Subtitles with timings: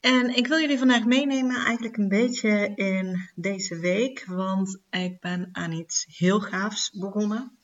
[0.00, 5.48] En ik wil jullie vandaag meenemen eigenlijk een beetje in deze week, want ik ben
[5.52, 7.58] aan iets heel gaafs begonnen.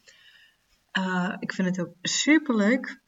[0.99, 3.01] Uh, ik vind het ook super leuk.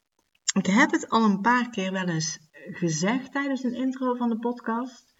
[0.52, 4.38] Ik heb het al een paar keer wel eens gezegd tijdens een intro van de
[4.38, 5.14] podcast.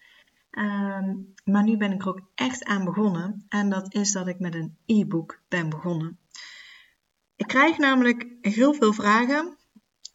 [0.51, 1.09] Uh,
[1.43, 3.45] maar nu ben ik er ook echt aan begonnen.
[3.49, 6.19] En dat is dat ik met een e-book ben begonnen.
[7.35, 9.58] Ik krijg namelijk heel veel vragen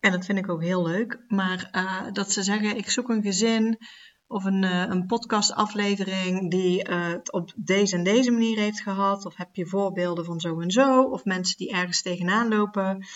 [0.04, 1.18] en dat vind ik ook heel leuk.
[1.28, 3.78] Maar uh, dat ze zeggen, ik zoek een gezin
[4.26, 9.26] of een, uh, een podcastaflevering die uh, het op deze en deze manier heeft gehad.
[9.26, 11.02] Of heb je voorbeelden van zo en zo.
[11.02, 13.06] Of mensen die ergens tegenaan lopen.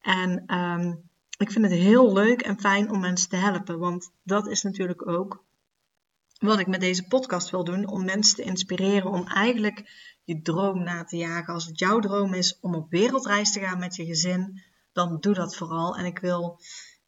[0.00, 3.78] En um, ik vind het heel leuk en fijn om mensen te helpen.
[3.78, 5.44] Want dat is natuurlijk ook
[6.38, 7.88] wat ik met deze podcast wil doen.
[7.88, 9.82] Om mensen te inspireren om eigenlijk
[10.24, 11.54] je droom na te jagen.
[11.54, 14.62] Als het jouw droom is om op wereldreis te gaan met je gezin
[14.94, 15.96] dan doe dat vooral.
[15.96, 16.60] En ik wil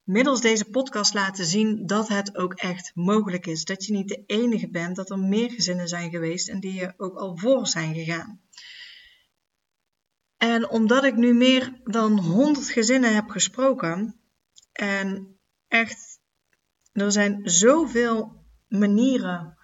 [0.03, 3.65] middels deze podcast laten zien dat het ook echt mogelijk is.
[3.65, 6.95] Dat je niet de enige bent, dat er meer gezinnen zijn geweest en die er
[6.97, 8.41] ook al voor zijn gegaan.
[10.37, 14.21] En omdat ik nu meer dan 100 gezinnen heb gesproken
[14.73, 16.21] en echt,
[16.93, 19.59] er zijn zoveel manieren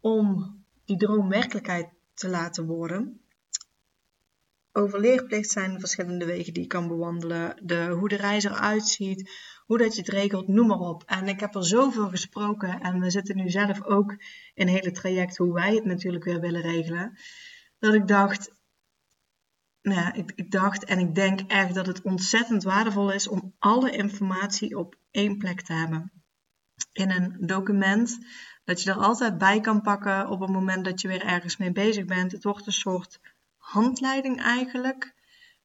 [0.00, 3.25] om die droom werkelijkheid te laten worden.
[4.76, 7.56] Over leerplicht zijn verschillende wegen die je kan bewandelen.
[7.62, 9.30] De, hoe de reis eruit ziet,
[9.66, 11.02] hoe dat je het regelt, noem maar op.
[11.06, 14.10] En ik heb er zoveel gesproken en we zitten nu zelf ook
[14.54, 17.18] in een hele traject hoe wij het natuurlijk weer willen regelen.
[17.78, 18.52] Dat ik dacht,
[19.82, 23.54] nou ja, ik, ik dacht en ik denk echt dat het ontzettend waardevol is om
[23.58, 26.12] alle informatie op één plek te hebben.
[26.92, 28.18] In een document
[28.64, 31.72] dat je er altijd bij kan pakken op het moment dat je weer ergens mee
[31.72, 32.32] bezig bent.
[32.32, 33.20] Het wordt een soort
[33.66, 35.14] handleiding eigenlijk.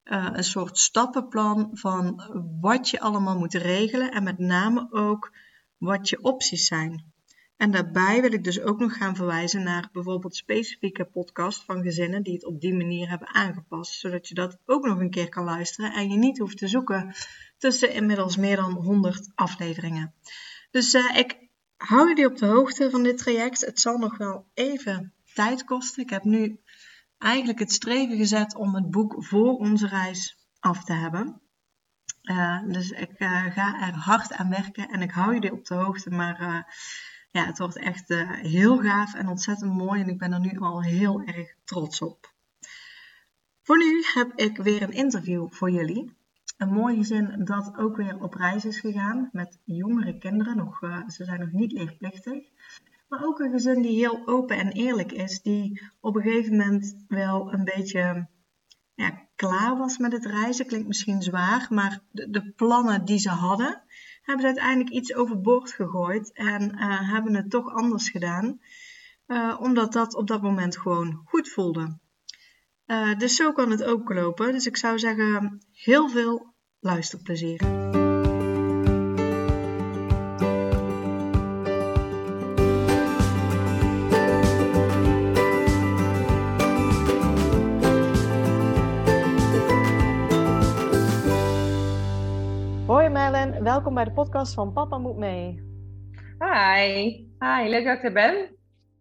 [0.04, 2.22] Uh, een soort stappenplan van
[2.62, 5.32] wat je allemaal moet regelen en met name ook
[5.78, 7.14] wat je opties zijn.
[7.58, 12.24] En daarbij wil ik dus ook nog gaan verwijzen naar bijvoorbeeld specifieke podcasts van gezinnen
[12.24, 15.44] die het op die manier hebben aangepast, zodat je dat ook nog een keer kan
[15.44, 17.16] luisteren en je niet hoeft te zoeken
[17.58, 20.14] tussen inmiddels meer dan 100 afleveringen.
[20.72, 21.38] Dus uh, ik
[21.78, 23.66] hou jullie op de hoogte van dit traject.
[23.66, 26.04] Het zal nog wel even tijd kosten.
[26.04, 26.60] Ik heb nu
[27.22, 31.42] eigenlijk het streven gezet om het boek voor onze reis af te hebben.
[32.24, 35.74] Uh, dus ik uh, ga er hard aan werken en ik hou jullie op de
[35.74, 36.10] hoogte.
[36.10, 36.62] Maar uh,
[37.32, 38.08] ja, het wordt echt
[38.42, 40.02] heel gaaf en ontzettend mooi.
[40.02, 42.34] En ik ben er nu al heel erg trots op.
[43.64, 46.20] Voor nu heb ik weer een interview voor jullie.
[46.58, 50.58] Een mooi gezin dat ook weer op reis is gegaan met jongere kinderen.
[50.58, 52.44] Nog, ze zijn nog niet leerplichtig.
[53.12, 55.42] Maar ook een gezin die heel open en eerlijk is.
[55.42, 58.28] Die op een gegeven moment wel een beetje
[58.94, 60.66] ja, klaar was met het reizen.
[60.66, 63.84] Klinkt misschien zwaar, maar de, plannen die ze hadden,
[64.22, 66.34] hebben ze uiteindelijk iets overboord gegooid.
[66.34, 68.60] En uh, hebben het toch anders gedaan.
[69.28, 71.98] Uh, omdat dat op dat moment gewoon goed voelde.
[72.86, 74.52] Uh, dus zo kan het ook lopen.
[74.52, 78.01] Dus ik zou zeggen, heel veel luisterplezier.
[93.64, 95.62] Welkom bij de podcast van Papa Moet Mee.
[96.40, 97.04] Hi,
[97.40, 98.56] hi, leuk dat ik er ben.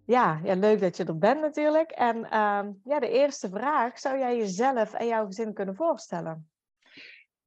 [0.06, 1.90] Ja, ja leuk dat je er bent natuurlijk.
[1.90, 6.50] En uh, ja, de eerste vraag, zou jij jezelf en jouw gezin kunnen voorstellen?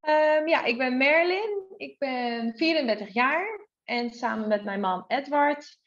[0.01, 5.79] Um, ja, ik ben Merlin, ik ben 34 jaar en samen met mijn man Edward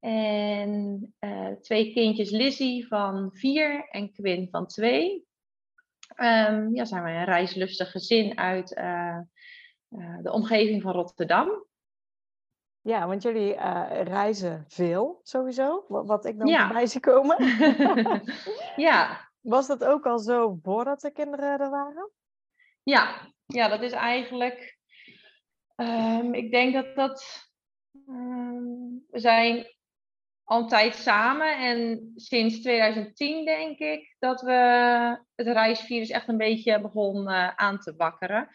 [0.00, 5.12] en uh, twee kindjes Lizzie van 4 en Quinn van 2.
[5.12, 5.24] Um,
[6.16, 9.18] ehm, ja, zijn wij een reislustig gezin uit uh,
[10.22, 11.64] de omgeving van Rotterdam.
[12.80, 16.64] Ja, want jullie uh, reizen veel sowieso, wat, wat ik dan ja.
[16.64, 17.36] voorbij zie komen.
[18.76, 19.30] ja.
[19.40, 22.10] Was dat ook al zo voordat de kinderen er waren?
[22.82, 24.78] Ja, ja dat is eigenlijk...
[25.76, 27.48] Um, ik denk dat dat...
[28.08, 29.66] Um, we zijn
[30.44, 34.52] al een tijd samen en sinds 2010 denk ik dat we
[35.34, 38.48] het reisvirus echt een beetje begon uh, aan te wakkeren.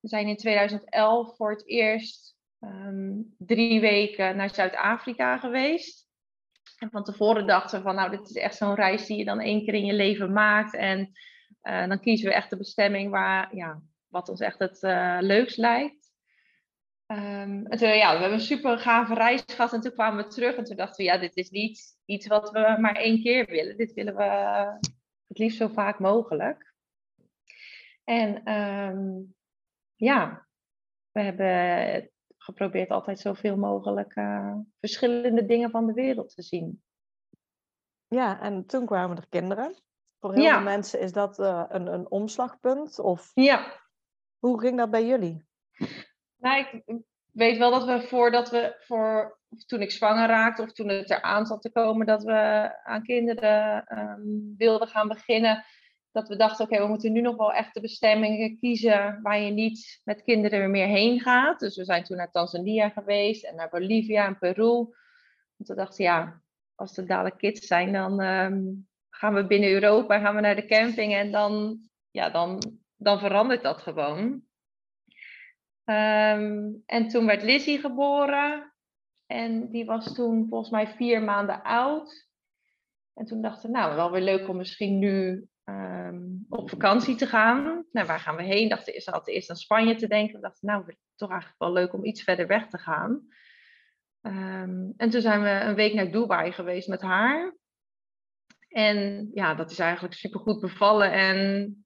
[0.00, 6.08] We zijn in 2011 voor het eerst um, drie weken naar Zuid-Afrika geweest.
[6.78, 9.40] En van tevoren dachten we van, nou, dit is echt zo'n reis die je dan
[9.40, 10.74] één keer in je leven maakt.
[10.74, 11.12] En
[11.62, 15.56] uh, dan kiezen we echt de bestemming waar, ja, wat ons echt het uh, leukst
[15.56, 16.12] lijkt.
[17.06, 20.30] Um, en toen, ja, we hebben een super gave reis gehad en toen kwamen we
[20.30, 23.46] terug en toen dachten we, ja, dit is niet iets wat we maar één keer
[23.46, 23.76] willen.
[23.76, 24.22] Dit willen we
[25.26, 26.74] het liefst zo vaak mogelijk.
[28.04, 29.34] En um,
[30.00, 30.46] ja,
[31.12, 36.82] we hebben geprobeerd altijd zoveel mogelijk uh, verschillende dingen van de wereld te zien.
[38.08, 39.74] Ja, en toen kwamen er kinderen.
[40.18, 42.98] Voor heel veel mensen is dat uh, een, een omslagpunt?
[42.98, 43.30] Of...
[43.34, 43.80] Ja.
[44.38, 45.46] Hoe ging dat bij jullie?
[46.36, 50.88] Nou, ik weet wel dat we voordat we voor toen ik zwanger raakte of toen
[50.88, 55.64] het eraan zat te komen dat we aan kinderen um, wilden gaan beginnen,
[56.12, 59.50] dat we dachten, oké, we moeten nu nog wel echt de bestemmingen kiezen waar je
[59.50, 61.60] niet met kinderen meer heen gaat.
[61.60, 64.74] Dus we zijn toen naar Tanzania geweest en naar Bolivia en Peru.
[65.56, 66.42] Want we dachten, ja,
[66.74, 70.66] als er dadelijk kids zijn, dan um, gaan we binnen Europa, gaan we naar de
[70.66, 71.78] camping en dan,
[72.10, 74.48] ja, dan, dan verandert dat gewoon.
[75.84, 78.72] Um, en toen werd Lizzie geboren
[79.26, 82.28] en die was toen volgens mij vier maanden oud.
[83.14, 87.26] En toen dachten we, nou, wel weer leuk om misschien nu um, op vakantie te
[87.26, 87.84] gaan.
[87.92, 88.78] Nou, waar gaan we heen?
[88.84, 90.34] Eerst altijd eerst aan Spanje te denken.
[90.34, 93.28] We dachten, nou, toch eigenlijk wel leuk om iets verder weg te gaan.
[94.22, 97.56] Um, en toen zijn we een week naar Dubai geweest met haar.
[98.68, 101.12] En ja, dat is eigenlijk supergoed bevallen.
[101.12, 101.84] En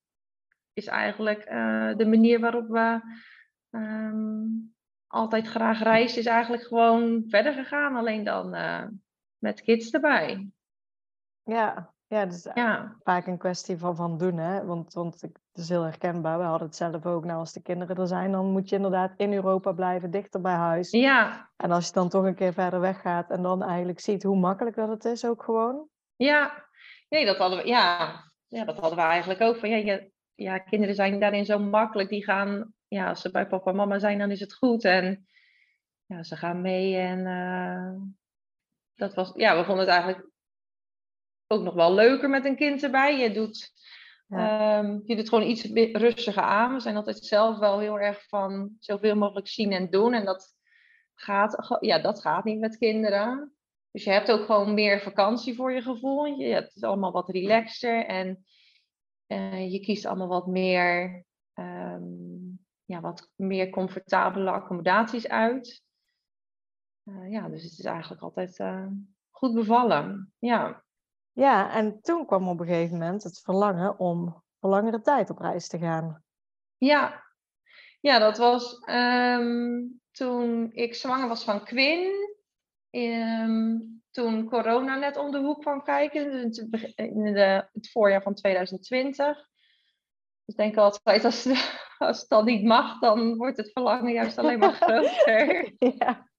[0.72, 3.00] is eigenlijk uh, de manier waarop we
[3.70, 4.74] um,
[5.06, 7.96] altijd graag reizen, is eigenlijk gewoon verder gegaan.
[7.96, 8.86] Alleen dan uh,
[9.38, 10.50] met kids erbij.
[11.42, 12.96] Ja, ja, het is ja.
[13.02, 14.64] vaak een kwestie van, van doen, hè.
[14.64, 16.38] Want, want het is heel herkenbaar.
[16.38, 17.24] We hadden het zelf ook.
[17.24, 20.54] Nou, als de kinderen er zijn, dan moet je inderdaad in Europa blijven, dichter bij
[20.54, 20.90] huis.
[20.90, 21.50] Ja.
[21.56, 24.76] En als je dan toch een keer verder weggaat en dan eigenlijk ziet hoe makkelijk
[24.76, 25.88] dat het is ook gewoon.
[26.16, 26.66] Ja,
[27.08, 28.20] nee, dat hadden we, ja.
[28.46, 29.56] Ja, dat hadden we eigenlijk ook.
[29.56, 30.00] Van, ja, ja,
[30.34, 32.08] ja, kinderen zijn daarin zo makkelijk.
[32.08, 34.84] Die gaan, ja, als ze bij papa en mama zijn, dan is het goed.
[34.84, 35.26] En
[36.06, 37.18] ja, ze gaan mee en...
[37.18, 38.02] Uh,
[38.94, 40.32] dat was, ja, we vonden het eigenlijk
[41.46, 43.18] ook nog wel leuker met een kind erbij.
[43.18, 43.72] Je doet,
[44.26, 44.78] ja.
[44.78, 46.74] um, je doet gewoon iets rustiger aan.
[46.74, 50.14] We zijn altijd zelf wel heel erg van zoveel mogelijk zien en doen.
[50.14, 50.54] En dat
[51.14, 53.54] gaat, ja, dat gaat niet met kinderen.
[53.90, 56.24] Dus je hebt ook gewoon meer vakantie voor je gevoel.
[56.24, 58.44] Je, het is allemaal wat relaxter en
[59.26, 61.24] uh, je kiest allemaal wat meer,
[61.54, 65.82] um, ja, wat meer comfortabele accommodaties uit.
[67.04, 68.86] Uh, ja, dus het is eigenlijk altijd uh,
[69.30, 70.32] goed bevallen.
[70.38, 70.83] Ja.
[71.34, 75.38] Ja, en toen kwam op een gegeven moment het verlangen om voor langere tijd op
[75.38, 76.22] reis te gaan.
[76.76, 77.24] Ja,
[78.00, 82.32] ja dat was um, toen ik zwanger was van Quinn.
[82.90, 86.52] Um, toen corona net om de hoek kwam kijken,
[86.96, 89.36] in de, het voorjaar van 2020.
[90.44, 91.46] Dus ik denk altijd, als,
[91.98, 95.74] als het dan niet mag, dan wordt het verlangen juist alleen maar groter.
[95.78, 96.32] ja.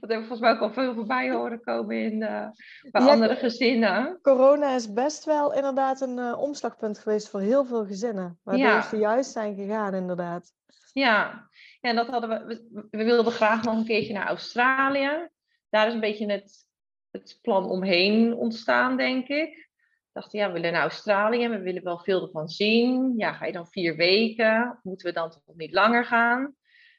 [0.00, 2.48] Dat hebben we volgens mij ook al veel voorbij horen komen in, uh,
[2.90, 4.18] bij ja, andere gezinnen.
[4.22, 8.38] Corona is best wel inderdaad een uh, omslagpunt geweest voor heel veel gezinnen.
[8.42, 8.82] Waardoor ja.
[8.82, 10.52] ze juist zijn gegaan, inderdaad.
[10.92, 11.48] Ja,
[11.80, 15.28] ja en dat hadden we, we, we, wilden graag nog een keertje naar Australië.
[15.70, 16.68] Daar is een beetje het,
[17.10, 19.68] het plan omheen ontstaan, denk ik.
[20.12, 23.14] Dachten, ja, we willen naar Australië, we willen wel veel ervan zien.
[23.16, 24.78] Ja, ga je dan vier weken?
[24.82, 26.54] Moeten we dan toch niet langer gaan?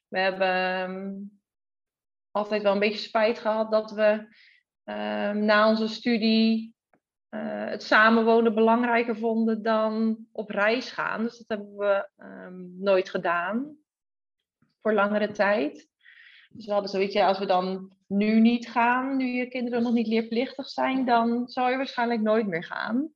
[0.07, 1.39] We hebben
[2.35, 4.35] altijd wel een beetje spijt gehad dat we
[4.85, 6.75] uh, na onze studie
[7.29, 11.23] uh, het samenwonen belangrijker vonden dan op reis gaan.
[11.23, 13.77] Dus dat hebben we um, nooit gedaan
[14.81, 15.89] voor langere tijd.
[16.49, 19.93] Dus we hadden zoiets, ja, als we dan nu niet gaan, nu je kinderen nog
[19.93, 23.09] niet leerplichtig zijn, dan zou je waarschijnlijk nooit meer gaan.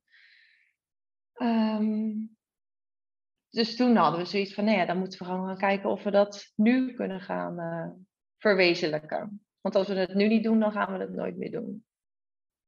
[1.42, 2.36] Um,
[3.50, 5.90] dus toen hadden we zoiets van, nee, nou ja, dan moeten we gewoon gaan kijken
[5.90, 8.04] of we dat nu kunnen gaan uh,
[8.40, 9.44] verwezenlijken.
[9.60, 11.84] Want als we het nu niet doen, dan gaan we het nooit meer doen.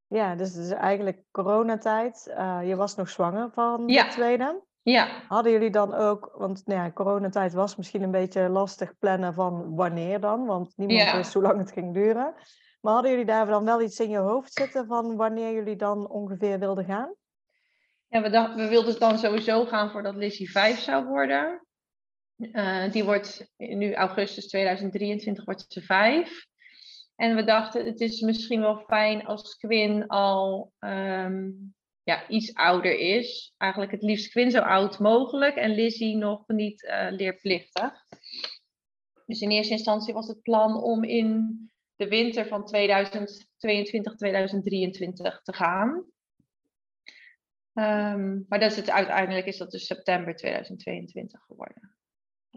[0.07, 2.27] Ja, dus het is eigenlijk coronatijd.
[2.29, 4.63] Uh, je was nog zwanger van de tweede.
[4.83, 5.09] Ja.
[5.29, 9.75] Hadden jullie dan ook, want nou ja, coronatijd was misschien een beetje lastig plannen van
[9.75, 11.17] wanneer dan, want niemand ja.
[11.17, 12.35] wist hoe lang het ging duren.
[12.81, 16.09] Maar hadden jullie daar dan wel iets in je hoofd zitten van wanneer jullie dan
[16.09, 17.15] ongeveer wilden gaan?
[18.09, 21.67] Ja, we, dacht, we wilden dan sowieso gaan voordat Lizzie 5 zou worden.
[22.43, 26.47] Uh, die wordt nu augustus 2023 wordt ze vijf.
[27.17, 32.99] En we dachten, het is misschien wel fijn als Quinn al um, ja, iets ouder
[32.99, 33.55] is.
[33.57, 37.93] Eigenlijk het liefst Quinn zo oud mogelijk en Lizzie nog niet uh, leerplichtig.
[39.27, 41.61] Dus in eerste instantie was het plan om in
[41.97, 46.05] de winter van 2022, 2023 te gaan.
[47.75, 51.97] Ehm, maar dat is het, uiteindelijk is dat dus september 2022 geworden.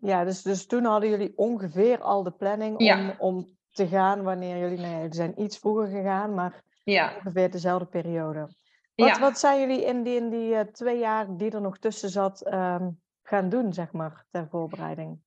[0.01, 4.57] Ja, dus, dus toen hadden jullie ongeveer al de planning om, om te gaan wanneer
[4.57, 7.15] jullie, nou ja, jullie zijn iets vroeger gegaan, maar ja.
[7.15, 8.39] ongeveer dezelfde periode.
[8.95, 9.19] Wat, ja.
[9.19, 12.53] wat zijn jullie in die, in die uh, twee jaar die er nog tussen zat
[12.53, 15.19] um, gaan doen, zeg maar, ter voorbereiding?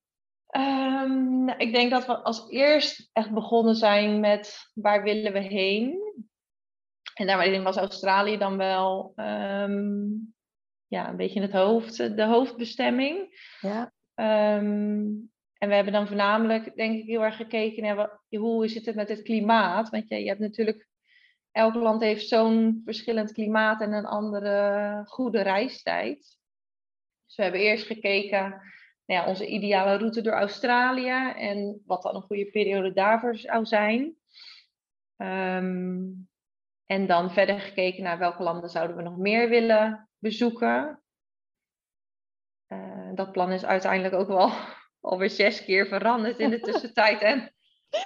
[0.57, 5.99] Um, ik denk dat we als eerst echt begonnen zijn met waar willen we heen?
[7.15, 10.35] En daarin was Australië dan wel um,
[10.87, 13.37] ja, een beetje het hoofd, de hoofdbestemming.
[13.61, 13.93] Ja.
[14.21, 18.95] Um, en we hebben dan voornamelijk, denk ik, heel erg gekeken naar hoe zit het
[18.95, 19.91] met het klimaat.
[19.91, 20.89] Want je, je hebt natuurlijk,
[21.51, 26.39] elk land heeft zo'n verschillend klimaat en een andere goede reistijd.
[27.27, 28.41] Dus we hebben eerst gekeken
[29.07, 33.65] nou ja, onze ideale route door Australië en wat dan een goede periode daarvoor zou
[33.65, 34.17] zijn.
[35.17, 36.29] Um,
[36.87, 41.03] en dan verder gekeken naar welke landen zouden we nog meer willen bezoeken.
[43.09, 44.51] Uh, dat plan is uiteindelijk ook wel
[45.01, 47.21] alweer zes keer veranderd in de tussentijd.
[47.21, 47.53] En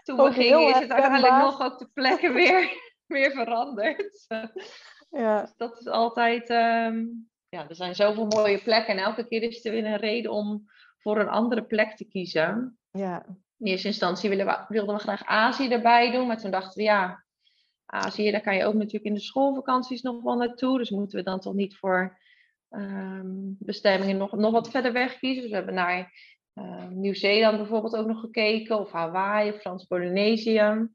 [0.05, 2.71] toen we gingen is het uiteindelijk nog op de plekken weer,
[3.07, 4.27] weer veranderd.
[4.29, 4.51] Ja.
[5.41, 6.51] Dus dat is altijd...
[6.51, 8.97] Um, ja, er zijn zoveel mooie plekken.
[8.97, 10.65] En elke keer is er weer een reden om
[10.99, 12.79] voor een andere plek te kiezen.
[12.91, 13.25] Ja.
[13.59, 16.27] In eerste instantie wilden we, wilden we graag Azië erbij doen.
[16.27, 17.25] Maar toen dachten we, ja,
[17.87, 20.79] Azië, daar kan je ook natuurlijk in de schoolvakanties nog wel naartoe.
[20.79, 22.19] Dus moeten we dan toch niet voor
[22.73, 25.43] um, bestemmingen nog, nog wat verder weg kiezen.
[25.43, 26.13] Dus we hebben naar
[26.55, 28.79] uh, Nieuw-Zeeland bijvoorbeeld ook nog gekeken.
[28.79, 30.89] Of Hawaii, Frans-Polynesië.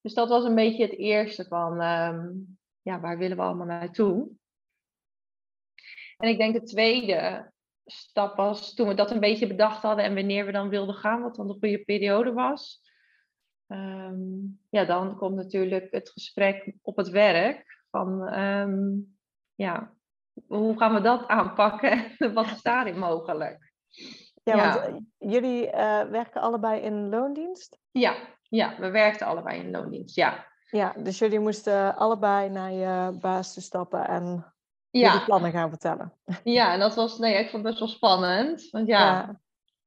[0.00, 4.30] Dus dat was een beetje het eerste van, um, ja, waar willen we allemaal naartoe?
[6.16, 7.52] En ik denk de tweede
[7.84, 11.22] stap was toen we dat een beetje bedacht hadden en wanneer we dan wilden gaan,
[11.22, 12.84] wat dan de goede periode was.
[14.70, 18.18] Ja, dan komt natuurlijk het gesprek op het werk van
[19.54, 19.95] ja,
[20.46, 23.72] hoe gaan we dat aanpakken en wat is daarin mogelijk?
[24.42, 24.80] Ja, ja.
[24.80, 27.78] want jullie uh, werken allebei in loondienst?
[27.90, 30.46] Ja, ja, we werkten allebei in loondienst, ja.
[30.70, 34.54] Ja, dus jullie moesten allebei naar je baas stappen en
[34.90, 35.10] ja.
[35.10, 36.12] jullie plannen gaan vertellen.
[36.44, 38.70] Ja, en dat was, nee, ik vond het best wel spannend.
[38.70, 39.40] Want ja, ja.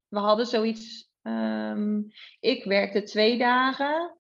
[0.08, 2.08] we hadden zoiets Um,
[2.40, 4.16] ik werkte twee dagen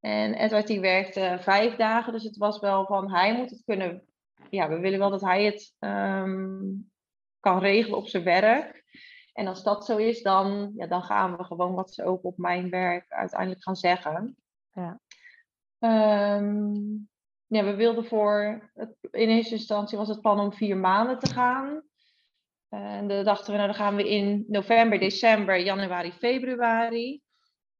[0.00, 2.12] en Edward die werkte vijf dagen.
[2.12, 4.02] Dus het was wel van hij moet het kunnen.
[4.54, 6.90] Ja, we willen wel dat hij het um,
[7.40, 8.84] kan regelen op zijn werk.
[9.32, 12.38] En als dat zo is, dan, ja, dan gaan we gewoon wat ze ook op
[12.38, 14.36] mijn werk uiteindelijk gaan zeggen.
[14.72, 15.00] Ja.
[16.38, 17.08] Um,
[17.46, 21.32] ja, we wilden voor, het, in eerste instantie was het plan om vier maanden te
[21.32, 21.82] gaan.
[22.68, 27.20] En dan dachten we, nou dan gaan we in november, december, januari, februari.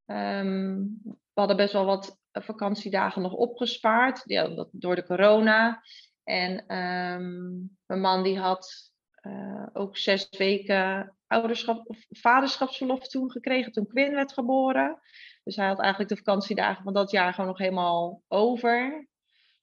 [0.07, 5.83] Um, we hadden best wel wat vakantiedagen nog opgespaard, ja, door de corona.
[6.25, 13.73] En um, mijn man die had uh, ook zes weken ouderschap of vaderschapsverlof toen gekregen,
[13.73, 15.01] toen Quinn werd geboren.
[15.45, 19.07] Dus hij had eigenlijk de vakantiedagen van dat jaar gewoon nog helemaal over.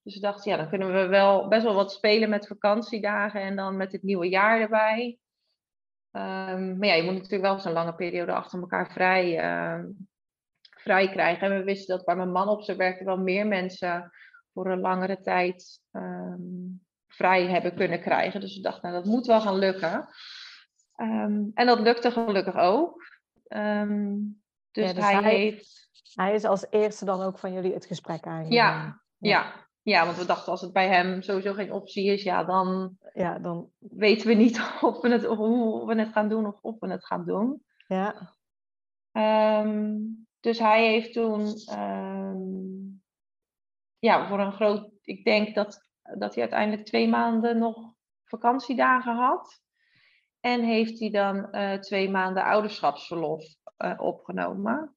[0.03, 3.55] Dus we dachten, ja, dan kunnen we wel best wel wat spelen met vakantiedagen en
[3.55, 5.17] dan met het nieuwe jaar erbij.
[6.11, 9.83] Um, maar ja, je moet natuurlijk wel zo'n lange periode achter elkaar vrij, uh,
[10.69, 11.51] vrij krijgen.
[11.51, 14.11] En we wisten dat waar mijn man op zijn werk wel meer mensen
[14.53, 18.39] voor een langere tijd um, vrij hebben kunnen krijgen.
[18.39, 20.09] Dus we dachten, nou, dat moet wel gaan lukken.
[20.97, 23.03] Um, en dat lukte gelukkig ook.
[23.43, 25.89] dus, ja, dus hij, hij, heeft...
[26.13, 28.51] Hij is als eerste dan ook van jullie het gesprek aangegaan.
[28.51, 32.43] Ja, ja, ja, want we dachten als het bij hem sowieso geen optie is, ja,
[32.43, 33.69] dan, ja, dan...
[33.79, 37.05] weten we niet of we het, hoe we het gaan doen of of we het
[37.05, 37.63] gaan doen.
[37.87, 38.35] Ja.
[39.63, 43.00] Um, dus hij heeft toen, um,
[44.01, 47.93] ja, voor een groot, ik denk dat, dat hij uiteindelijk twee maanden nog
[48.25, 49.61] vakantiedagen had.
[50.39, 53.43] En heeft hij dan uh, twee maanden ouderschapsverlof
[53.77, 54.95] uh, opgenomen.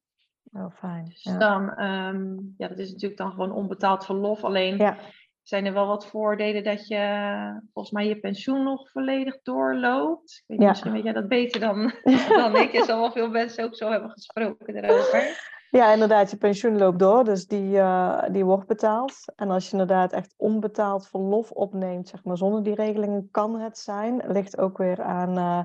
[0.53, 1.05] Oh, fijn.
[1.05, 4.45] Dus dan, um, ja, dat is natuurlijk dan gewoon onbetaald verlof.
[4.45, 4.99] Alleen ja.
[5.43, 10.33] zijn er wel wat voordelen dat je volgens mij je pensioen nog volledig doorloopt.
[10.33, 10.69] Ik weet, ja.
[10.69, 11.93] Misschien weet jij dat beter dan,
[12.29, 12.75] dan ik.
[12.75, 15.53] Er zal wel veel mensen ook zo hebben gesproken erover.
[15.77, 19.15] Ja, inderdaad, je pensioen loopt door, dus die, uh, die wordt betaald.
[19.37, 23.79] En als je inderdaad echt onbetaald verlof opneemt, zeg maar zonder die regelingen, kan het
[23.79, 24.23] zijn.
[24.27, 25.65] Ligt ook weer aan, uh,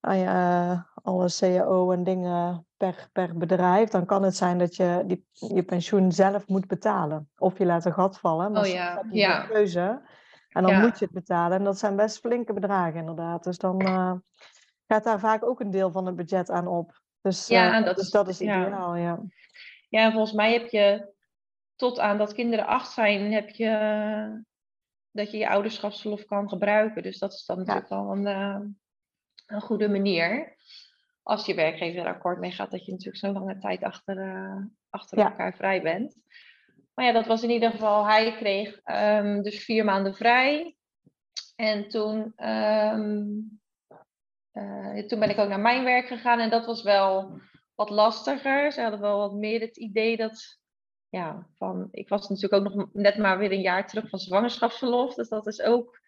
[0.00, 5.02] aan uh, alle cao en dingen per, per bedrijf, dan kan het zijn dat je
[5.06, 7.30] die, je pensioen zelf moet betalen.
[7.38, 8.94] Of je laat een gat vallen, maar oh, ja.
[8.96, 9.40] heb je ja.
[9.40, 10.02] keuze.
[10.48, 11.58] En dan moet je het betalen.
[11.58, 13.44] En dat zijn best flinke bedragen inderdaad.
[13.44, 13.82] Dus dan
[14.86, 17.04] gaat daar vaak ook een deel van het budget aan op.
[17.20, 19.22] Dus, ja, uh, dat, dus is, dat is ideaal, ja.
[19.88, 21.14] Ja, en volgens mij heb je
[21.76, 24.44] tot aan dat kinderen acht zijn, heb je
[25.10, 27.02] dat je je ouderschapsverlof kan gebruiken.
[27.02, 28.60] Dus dat is dan natuurlijk wel een, uh,
[29.46, 30.56] een goede manier.
[31.22, 34.64] Als je werkgever er akkoord mee gaat, dat je natuurlijk zo'n lange tijd achter, uh,
[34.90, 36.16] achter elkaar vrij bent.
[36.94, 40.76] Maar ja, dat was in ieder geval, hij kreeg um, dus vier maanden vrij.
[41.56, 43.60] En toen, um,
[44.56, 47.40] uh, toen ben ik ook naar mijn werk gegaan en dat was wel
[47.74, 48.72] wat lastiger.
[48.72, 50.58] Ze hadden wel wat meer het idee dat
[51.08, 55.14] ja, van, ik was natuurlijk ook nog net maar weer een jaar terug van zwangerschapsverlof.
[55.14, 56.00] Dus dat is ook,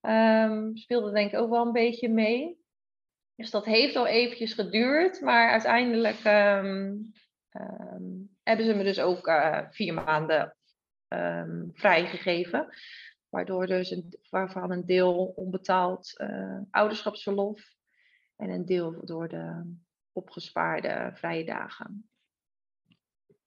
[0.00, 2.58] um, speelde denk ik ook wel een beetje mee.
[3.34, 7.12] Dus dat heeft al eventjes geduurd, maar uiteindelijk um,
[7.52, 10.56] um, hebben ze me dus ook uh, vier maanden
[11.72, 12.68] vrijgegeven.
[13.28, 17.76] Waardoor dus een, waarvan een deel onbetaald uh, ouderschapsverlof
[18.36, 19.74] en een deel door de
[20.12, 22.08] opgespaarde vrije dagen.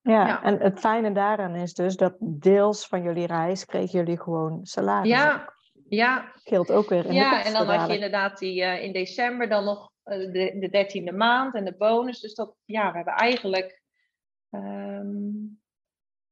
[0.01, 4.65] Ja, en het fijne daaraan is dus dat deels van jullie reis kregen jullie gewoon
[4.65, 5.09] salaris.
[5.09, 5.53] Ja,
[5.89, 6.31] ja.
[6.35, 9.63] Scheelt ook weer in Ja, en dan had je inderdaad die uh, in december dan
[9.63, 12.19] nog uh, de, de dertiende maand en de bonus.
[12.19, 13.81] Dus dat, ja, we hebben eigenlijk,
[14.49, 15.61] um,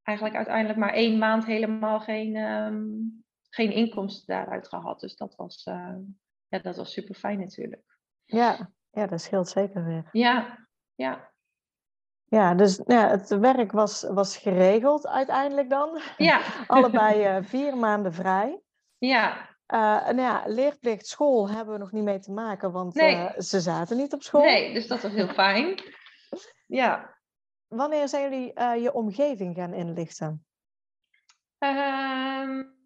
[0.04, 3.19] eigenlijk uiteindelijk maar één maand helemaal geen, um,
[3.50, 5.00] geen inkomsten daaruit gehad.
[5.00, 5.96] Dus dat was, uh,
[6.48, 7.98] ja, dat was super fijn natuurlijk.
[8.26, 10.10] Ja, ja, dat scheelt zeker weer.
[10.12, 11.32] Ja, ja.
[12.26, 16.02] Ja, dus ja, het werk was, was geregeld uiteindelijk dan.
[16.18, 16.42] Ja.
[16.68, 18.62] Allebei uh, vier maanden vrij.
[18.98, 19.50] Ja.
[19.68, 23.16] Uh, en ja, leerplicht school hebben we nog niet mee te maken, want nee.
[23.16, 24.42] uh, ze zaten niet op school.
[24.42, 25.76] Nee, dus dat was heel fijn.
[26.66, 27.18] Ja.
[27.68, 30.46] Wanneer zijn jullie je omgeving gaan inlichten?
[31.60, 32.79] Um,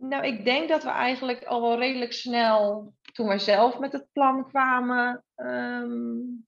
[0.00, 4.06] nou, ik denk dat we eigenlijk al wel redelijk snel, toen we zelf met het
[4.12, 6.46] plan kwamen, um,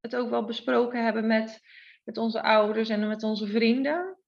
[0.00, 1.60] het ook wel besproken hebben met,
[2.04, 4.18] met onze ouders en met onze vrienden.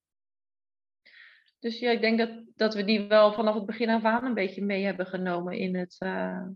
[1.59, 4.35] Dus ja, ik denk dat, dat we die wel vanaf het begin af aan een
[4.35, 6.47] beetje mee hebben genomen in het, uh,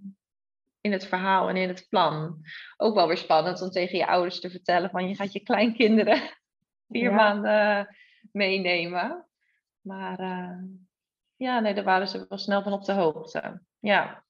[0.81, 2.41] in het verhaal en in het plan.
[2.77, 6.21] Ook wel weer spannend om tegen je ouders te vertellen van je gaat je kleinkinderen
[6.88, 7.15] vier ja.
[7.15, 7.97] maanden
[8.33, 9.27] meenemen.
[9.81, 10.62] Maar uh,
[11.42, 13.62] ja, nee, daar waren ze wel snel van op de hoogte.
[13.78, 14.24] Ja.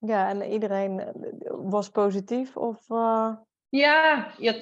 [0.00, 1.12] Ja, en iedereen
[1.48, 2.90] was positief of...
[2.90, 3.36] Uh...
[3.68, 4.54] Ja, ja,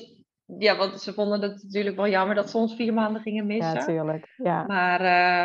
[0.58, 3.72] ja, want ze vonden het natuurlijk wel jammer dat ze ons vier maanden gingen missen.
[3.72, 4.34] Ja, natuurlijk.
[4.36, 4.64] Ja.
[4.64, 5.00] Maar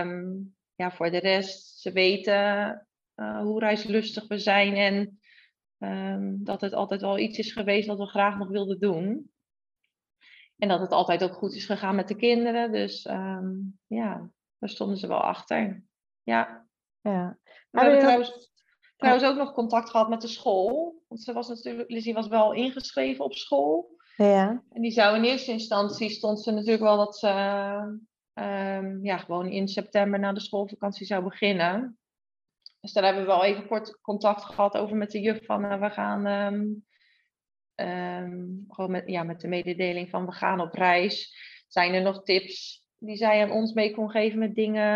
[0.05, 5.19] um, ja, voor de rest, ze weten uh, hoe reislustig we zijn en
[5.77, 9.31] um, dat het altijd wel iets is geweest wat we graag nog wilden doen.
[10.57, 12.71] En dat het altijd ook goed is gegaan met de kinderen.
[12.71, 15.83] Dus um, ja, daar stonden ze wel achter.
[16.29, 16.67] Ja.
[17.01, 17.37] ja.
[17.71, 18.51] We hebben trouwens,
[18.97, 21.03] trouwens ook nog contact gehad met de school.
[21.07, 23.97] Want ze was natuurlijk, Lizzie was wel ingeschreven op school.
[24.17, 24.63] Ja.
[24.69, 27.27] En die zou in eerste instantie, stond ze natuurlijk wel dat ze
[28.33, 31.99] um, ja, gewoon in september na de schoolvakantie zou beginnen.
[32.79, 35.79] Dus daar hebben we wel even kort contact gehad over met de juf van uh,
[35.79, 36.85] we gaan um,
[37.75, 41.35] um, gewoon met, ja, met de mededeling van we gaan op reis.
[41.67, 44.87] Zijn er nog tips die zij aan ons mee kon geven met dingen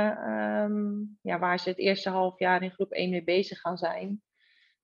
[1.22, 4.22] ja, waar ze het eerste half jaar in groep 1 mee bezig gaan zijn?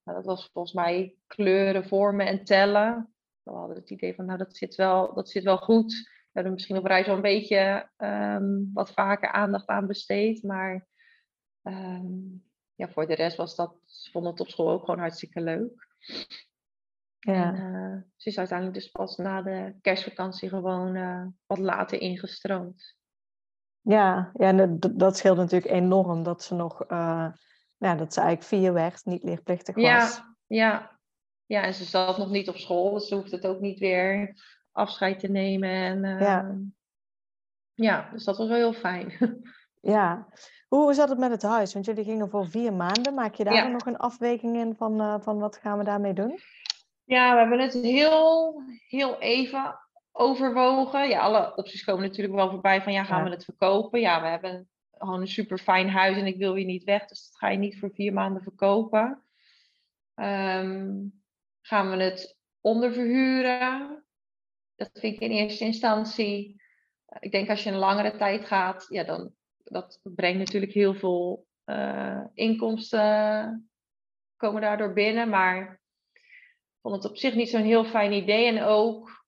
[0.03, 3.13] Nou, dat was volgens mij kleuren, vormen en tellen.
[3.43, 5.93] We hadden het idee van, nou, dat zit wel, dat zit wel goed.
[5.93, 10.43] We hebben misschien op reis wel een beetje um, wat vaker aandacht aan besteed.
[10.43, 10.87] Maar
[11.63, 12.43] um,
[12.75, 15.87] ja, voor de rest was dat, ze vonden het op school ook gewoon hartstikke leuk.
[17.19, 17.53] Ja.
[17.53, 22.97] En, uh, ze is uiteindelijk dus pas na de kerstvakantie gewoon uh, wat later ingestroomd.
[23.81, 27.27] Ja, ja dat, dat scheelt natuurlijk enorm dat ze nog, uh,
[27.77, 29.83] ja, dat ze eigenlijk vier werd, niet leerplichtig was.
[29.83, 30.99] Ja, ja.
[31.45, 34.35] ja, en ze zat nog niet op school, dus ze hoeft het ook niet weer
[34.71, 35.69] afscheid te nemen.
[35.69, 36.55] En, uh, ja.
[37.73, 39.13] ja, dus dat was wel heel fijn.
[39.81, 40.27] Ja,
[40.67, 41.73] hoe zat het met het huis?
[41.73, 43.13] Want jullie gingen voor vier maanden.
[43.13, 43.67] Maak je daar Ja.
[43.67, 46.39] nog een afweging in van, uh, van wat gaan we daarmee doen?
[47.03, 49.79] Ja, we hebben het heel, heel even
[50.19, 51.09] overwogen.
[51.09, 53.23] Ja, alle opties komen natuurlijk wel voorbij van ja, gaan Ja.
[53.23, 53.99] we het verkopen?
[53.99, 57.25] Ja, we hebben gewoon een super fijn huis en ik wil hier niet weg, dus
[57.29, 59.23] dat ga je niet voor vier maanden verkopen.
[60.15, 60.97] Ehm,
[61.61, 64.03] gaan we het onderverhuren?
[64.75, 66.61] Dat vind ik in eerste instantie.
[67.19, 71.47] Ik denk als je een langere tijd gaat, ja, dan dat brengt natuurlijk heel veel
[71.63, 73.69] eh, inkomsten
[74.35, 75.81] komen daardoor binnen, maar
[76.13, 78.45] ik vond het op zich niet zo'n heel fijn idee.
[78.47, 79.18] En ook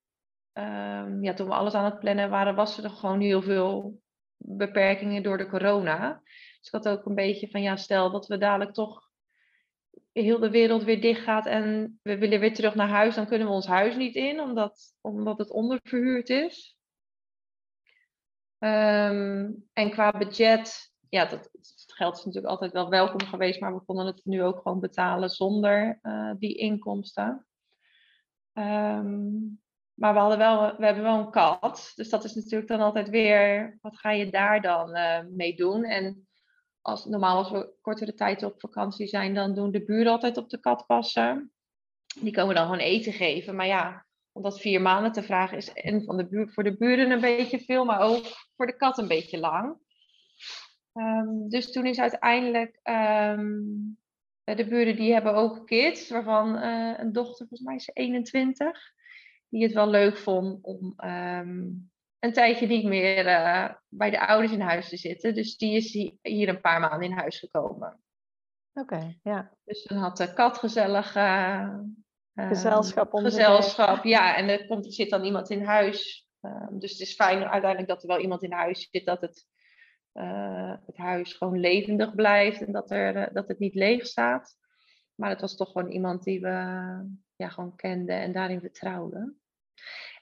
[0.53, 4.01] ehm, ja, toen we alles aan het plannen waren, was er gewoon heel veel
[4.37, 6.21] beperkingen door de corona.
[6.59, 9.09] Dus ik had ook een beetje van, ja, stel dat we dadelijk toch
[10.11, 13.47] heel de wereld weer dicht gaat en we willen weer terug naar huis, dan kunnen
[13.47, 16.77] we ons huis niet in, omdat, omdat het onderverhuurd is.
[18.57, 21.49] Ehm, en qua budget, ja, dat,
[21.87, 25.29] geld is natuurlijk altijd wel welkom geweest, maar we konden het nu ook gewoon betalen
[25.29, 27.45] zonder uh, die inkomsten.
[28.53, 29.61] Um,
[29.93, 31.91] maar we, hadden wel, we hebben wel een kat.
[31.95, 35.83] Dus dat is natuurlijk dan altijd weer, wat ga je daar dan uh, mee doen?
[35.83, 36.27] En
[36.81, 40.49] als, normaal als we kortere tijd op vakantie zijn, dan doen de buren altijd op
[40.49, 41.51] de kat passen.
[42.19, 43.55] Die komen dan gewoon eten geven.
[43.55, 46.77] Maar ja, om dat vier maanden te vragen is en van de buur, voor de
[46.77, 48.25] buren een beetje veel, maar ook
[48.55, 49.77] voor de kat een beetje lang.
[50.93, 53.97] Um, dus toen is uiteindelijk um,
[54.43, 58.93] de buren die hebben ook kids, waarvan uh, een dochter, volgens mij is 21
[59.51, 61.69] die het wel leuk vond om ehm,
[62.19, 65.35] een tijdje niet meer uh, bij de ouders in huis te zitten.
[65.35, 68.01] Dus die is hier een paar maanden in huis gekomen.
[68.73, 69.51] Oké, ja.
[69.63, 71.15] Dus dan had de kat gezellig...
[71.15, 71.77] Uh,
[72.33, 74.35] gezelschap om Gezelschap, ja.
[74.35, 76.29] En er, komt, er zit dan iemand in huis.
[76.41, 79.47] Uh, dus het is fijn uiteindelijk dat er wel iemand in huis zit, dat het,
[80.13, 84.57] uh, het huis gewoon levendig blijft en dat, er, dat het niet leeg staat.
[85.15, 86.49] Maar het was toch gewoon iemand die we
[87.35, 89.40] ja, gewoon kenden en daarin vertrouwden.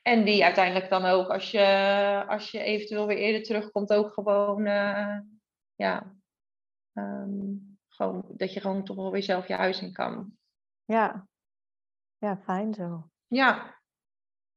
[0.02, 4.66] En die uiteindelijk dan ook, als je, als je eventueel weer eerder terugkomt, ook gewoon,
[4.66, 5.18] uh,
[5.76, 6.16] ja,
[6.94, 10.32] um, gewoon, dat je gewoon toch wel weer zelf je huis in kan.
[10.86, 11.28] Ja,
[12.18, 13.10] ja fijn zo.
[13.28, 13.78] Ja.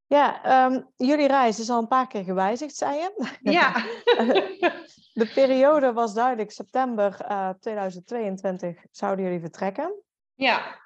[0.06, 3.38] Ja, um, jullie reis is al een paar keer gewijzigd, zei je?
[3.40, 3.72] Ja.
[5.12, 10.02] De periode was duidelijk, september uh, eh, 2022 zouden jullie vertrekken.
[10.34, 10.80] Ja.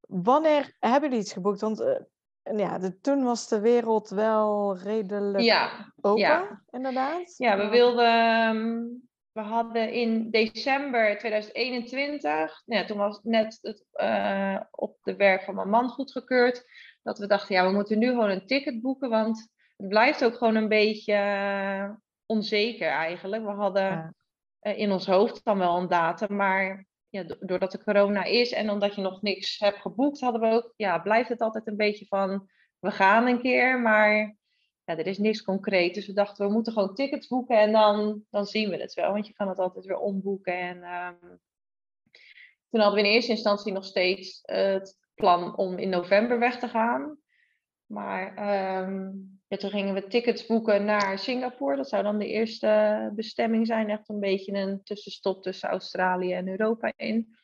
[0.00, 1.60] Wanneer hebben jullie iets geboekt?
[1.60, 1.96] Want uh,
[2.56, 6.62] ja, de, toen was de wereld wel redelijk ja, open, ja.
[6.70, 7.34] inderdaad.
[7.36, 8.06] Ja, we wilden...
[8.06, 9.04] Ehm,
[9.36, 15.54] we hadden in december 2021, ja, toen was net het, uh, op de werk van
[15.54, 16.64] mijn man goedgekeurd,
[17.02, 20.36] dat we dachten, ja, we moeten nu gewoon een ticket boeken, want het blijft ook
[20.36, 21.90] gewoon een beetje uh,
[22.26, 23.44] onzeker eigenlijk.
[23.44, 24.12] We hadden ja.
[24.60, 28.70] uh, in ons hoofd dan wel een datum, maar ja, doordat de corona is en
[28.70, 32.06] omdat je nog niks hebt geboekt, hadden we ook, ja, blijft het altijd een beetje
[32.06, 34.36] van, we gaan een keer, maar
[34.84, 35.94] ja, er is niks concreet.
[35.94, 39.12] Dus we dachten, we moeten gewoon tickets boeken en dan, dan zien we het wel,
[39.12, 40.58] want je kan het altijd weer omboeken.
[40.58, 41.40] En um,
[42.70, 46.68] toen hadden we in eerste instantie nog steeds het plan om in november weg te
[46.68, 47.18] gaan.
[47.86, 48.34] Maar
[48.88, 51.76] um, toen gingen we tickets boeken naar Singapore.
[51.76, 53.90] Dat zou dan de eerste bestemming zijn.
[53.90, 57.36] Echt een beetje een tussenstop tussen Australië en Europa in.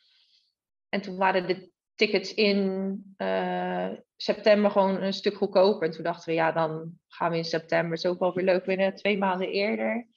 [0.89, 5.89] En toen waren de tickets in uh, september gewoon een stuk goedkoper.
[5.89, 8.09] En toen dachten we, ja, dan gaan we in september.
[8.09, 10.09] ook wel weer leuk winnen, twee maanden eerder.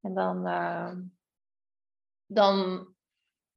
[0.00, 0.92] En dan, uh,
[2.26, 2.86] dan,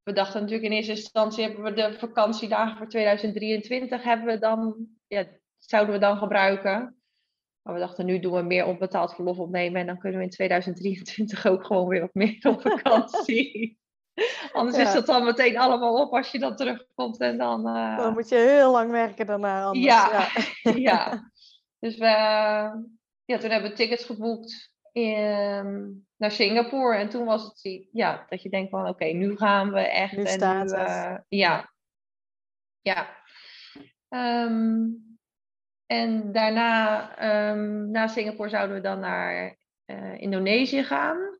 [0.04, 4.88] we dachten natuurlijk in eerste instantie hebben we de vakantiedagen voor 2023 hebben we dan,
[5.08, 7.03] ja, zouden we dan gebruiken.
[7.64, 9.82] Maar we dachten, nu doen we meer onbetaald verlof opnemen.
[9.82, 13.78] En dan kunnen we in 2023 ook gewoon weer wat meer op vakantie.
[14.52, 17.20] Anders is dat dan meteen allemaal op als je dan terugkomt.
[17.20, 17.98] En dan, uh...
[17.98, 19.64] dan moet je heel lang werken daarna.
[19.64, 19.86] Anders.
[19.86, 20.28] Ja,
[20.64, 20.76] ja.
[20.92, 21.12] ja.
[21.80, 22.06] Dus we,
[23.26, 26.96] ja, toen hebben we tickets geboekt in, naar Singapore.
[26.96, 30.18] En toen was het ja, dat je denkt van oké, nu gaan we echt.
[30.18, 31.74] Nu staat nu, uh, ja.
[32.82, 33.18] Ja.
[34.10, 35.13] Um,
[35.94, 41.40] en daarna, um, na Singapore, zouden we dan naar uh, Indonesië gaan.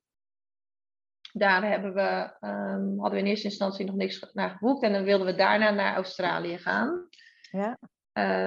[1.32, 4.84] Daar hebben we, um, hadden we in eerste instantie nog niks naar geboekt.
[4.84, 7.08] En dan wilden we daarna naar Australië gaan.
[7.52, 7.78] Ja.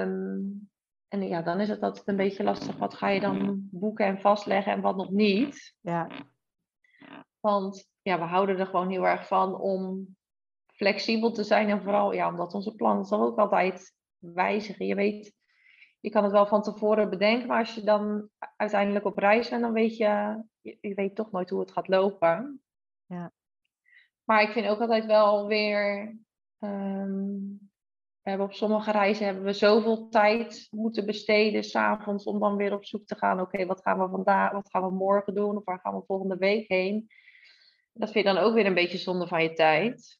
[0.01, 0.69] Um,
[1.07, 2.77] en ja, dan is het altijd een beetje lastig.
[2.77, 5.75] Wat ga je dan boeken en vastleggen en wat nog niet?
[5.81, 6.07] Ja.
[7.39, 10.15] Want ja, we houden er gewoon heel erg van om
[10.67, 11.69] flexibel te zijn.
[11.69, 14.85] En vooral ja, omdat onze plannen toch ook altijd wijzigen.
[14.85, 15.36] Je weet
[15.99, 19.61] je kan het wel van tevoren bedenken, maar als je dan uiteindelijk op reis bent,
[19.61, 22.61] dan weet je, je, weet toch nooit hoe het gaat lopen.
[23.05, 23.31] Ja.
[24.23, 26.17] Maar ik vind ook altijd wel weer,
[26.59, 27.59] um,
[28.21, 32.73] we hebben op sommige reizen hebben we zoveel tijd moeten besteden s'avonds om dan weer
[32.73, 33.41] op zoek te gaan.
[33.41, 36.37] Oké, wat gaan we vandaag, wat gaan we morgen doen of waar gaan we volgende
[36.37, 37.07] week heen?
[37.93, 40.19] Dat vind je dan ook weer een beetje zonde van je tijd.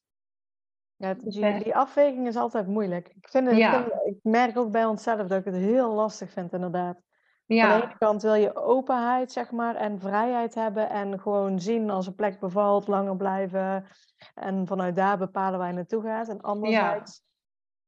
[0.97, 3.07] Ja, die, die, afweging is altijd moeilijk.
[3.07, 3.86] Ik, vind het, ja.
[4.05, 7.01] ik merk ook bij onszelf dat ik het heel lastig vind, inderdaad.
[7.45, 7.73] Ja.
[7.73, 11.89] Aan de ene kant wil je openheid, zeg maar, en vrijheid hebben en gewoon zien
[11.89, 13.88] als een plek bevalt, langer blijven.
[14.33, 16.27] En vanuit daar bepalen waar je naartoe gaat.
[16.27, 17.23] En anderzijds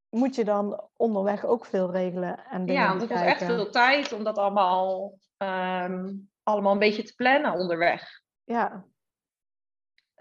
[0.10, 0.20] ja.
[0.20, 3.70] moet je dan onderweg ook veel regelen en dingen Ja, want het kost echt veel
[3.70, 8.22] tijd om dat allemaal, um, allemaal een beetje te plannen onderweg.
[8.44, 8.86] Ja,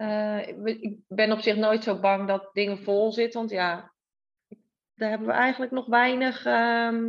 [0.01, 3.39] uh, ik ben op zich nooit zo bang dat dingen vol zitten.
[3.39, 3.93] Want ja,
[4.93, 6.45] daar hebben we eigenlijk nog weinig.
[6.45, 7.05] Ehm,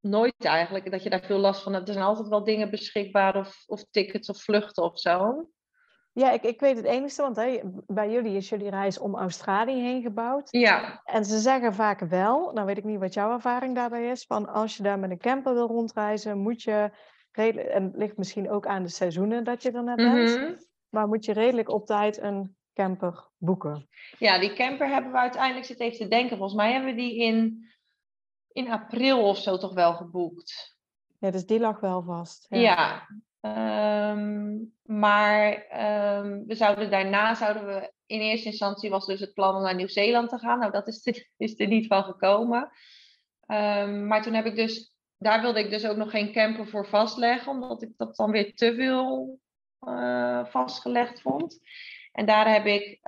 [0.00, 1.88] nooit eigenlijk dat je daar veel last van hebt.
[1.88, 5.48] Er zijn altijd wel dingen beschikbaar, of, of tickets of vluchten of zo.
[6.12, 9.80] Ja, ik, ik weet het enigste, want hè, bij jullie is jullie reis om Australië
[9.80, 10.48] heen gebouwd.
[10.50, 11.02] Ja.
[11.04, 14.48] En ze zeggen vaak wel, nou weet ik niet wat jouw ervaring daarbij is, van
[14.48, 16.90] als je daar met een camper wil rondreizen, moet je,
[17.32, 20.54] en het ligt misschien ook aan de seizoenen dat je er net bent, mhm.
[20.92, 23.88] Maar moet je redelijk op tijd een camper boeken.
[24.18, 27.16] Ja, die camper hebben we uiteindelijk, zit even te denken, volgens mij hebben we die
[27.16, 27.68] in,
[28.52, 30.76] in april of zo toch wel geboekt.
[31.18, 32.46] Ja, dus die lag wel vast.
[32.48, 33.06] Ja, ja
[33.42, 39.56] Ehm, maar ehm, we zouden daarna zouden we in eerste instantie was dus het plan
[39.56, 40.58] om naar Nieuw-Zeeland te gaan.
[40.58, 42.70] Nou, dat is er, is er niet van gekomen.
[43.46, 46.86] Um, maar toen heb ik dus, daar wilde ik dus ook nog geen camper voor
[46.86, 49.38] vastleggen, omdat ik dat dan weer te veel
[49.88, 51.60] uh, vastgelegd vond.
[52.12, 52.98] En daar heb ik,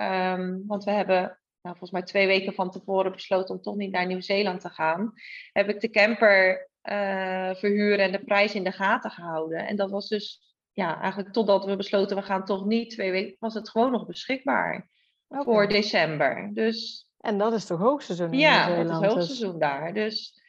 [0.67, 4.05] want we hebben nou, volgens mij twee weken van tevoren besloten om toch niet naar
[4.05, 5.13] Nieuw-Zeeland te gaan,
[5.51, 9.67] heb ik de camper uh, verhuren en de prijs in de gaten gehouden.
[9.67, 13.35] En dat was dus, ja, eigenlijk totdat we besloten we gaan toch niet, twee weken,
[13.39, 14.89] was het gewoon nog beschikbaar
[15.27, 16.49] voor december.
[16.53, 19.13] Dus, en dat is toch hoogseizoen in Ja, dat is dus?
[19.13, 19.93] hoogseizoen daar.
[19.93, 20.41] Dus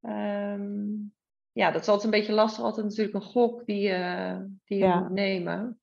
[0.00, 1.14] um,
[1.52, 4.86] ja, dat is altijd een beetje lastig, altijd natuurlijk een gok die, uh, die je
[4.86, 5.80] moet nemen.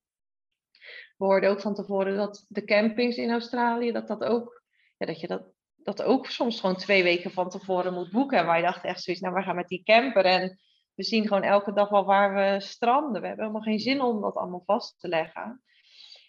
[1.18, 4.64] We hoorden ook van tevoren dat de campings in Australië, dat dat ook,
[4.98, 5.44] ja, dat je dat
[5.84, 8.38] dat ook soms gewoon twee weken van tevoren moet boeken.
[8.38, 10.60] En wij dachten echt zoiets, nou we gaan met die camper en
[10.94, 13.22] we zien gewoon elke dag wel waar we stranden.
[13.22, 15.64] We hebben helemaal geen zin om dat allemaal vast te leggen.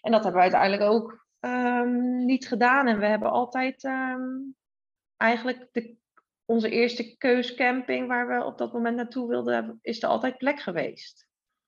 [0.01, 2.87] En dat hebben we uiteindelijk ook ehm, niet gedaan.
[2.87, 4.21] En we hebben altijd ehm,
[5.17, 5.95] eigenlijk de,
[6.51, 11.27] onze eerste keuscamping waar we op dat moment naartoe wilden, is er altijd plek geweest.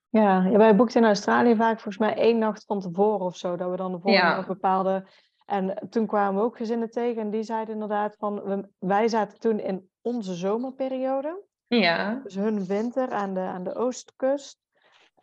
[0.09, 3.55] Ja, ja wij boekten in Australië vaak volgens mij één nacht van tevoren of zo.
[3.55, 4.45] Dat we dan de volgende ja.
[4.45, 5.07] bepaalde
[5.45, 9.59] en toen kwamen we ook gezinnen tegen en die zeiden inderdaad van, wij zaten toen
[9.59, 11.43] in onze zomerperiode.
[11.67, 12.19] Ja.
[12.23, 14.59] Dus hun winter aan de, aan de oostkust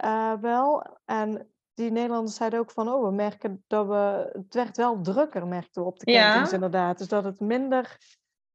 [0.04, 0.86] uh, wel.
[1.04, 5.46] En die Nederlanders zeiden ook van, oh, we merken dat we, het werd wel drukker,
[5.46, 6.54] merkten we op de campings ja.
[6.54, 6.98] inderdaad.
[6.98, 7.96] Dus dat het minder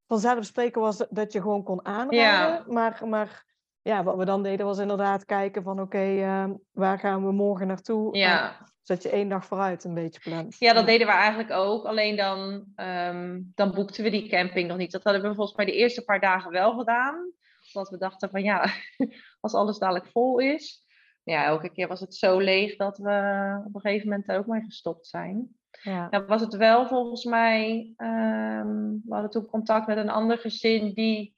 [0.08, 2.30] vanzelfsprekend was dat je gewoon kon aanrijden.
[2.30, 2.63] Ja.
[2.68, 3.46] Maar, maar
[3.82, 7.32] ja, wat we dan deden was inderdaad kijken van, oké, okay, uh, waar gaan we
[7.32, 8.18] morgen naartoe?
[8.18, 10.56] Ja zodat je één dag vooruit een beetje plant.
[10.60, 11.86] Ja, dat deden we eigenlijk ook.
[11.86, 14.91] Alleen dan, um, dan boekten we die camping nog niet.
[14.91, 17.32] Dat hadden we volgens mij de eerste paar dagen wel gedaan.
[17.74, 18.70] Omdat we dachten van ja,
[19.41, 20.86] als alles dadelijk vol is.
[21.24, 24.48] Ja, elke keer was het zo leeg dat we op een gegeven moment er ook
[24.48, 25.56] mee gestopt zijn.
[25.82, 26.26] Ja.
[26.28, 31.36] Was het wel volgens mij, um, we hadden toen contact met een ander gezin die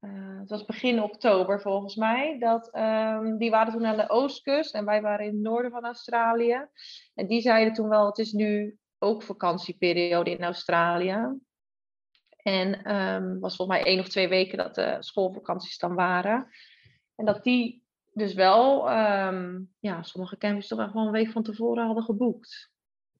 [0.00, 2.38] uh, het was begin oktober volgens mij.
[2.38, 5.84] Dat, um, die waren toen aan de oostkust en wij waren in het noorden van
[5.84, 6.66] Australië.
[7.14, 11.38] En die zeiden toen wel, het is nu ook vakantieperiode in Australië.
[12.36, 16.48] En um, was volgens mij één of twee weken dat de schoolvakanties dan waren.
[17.14, 18.90] En dat die dus wel,
[19.80, 22.70] ja, sommige campings toch gewoon een week van tevoren hadden geboekt.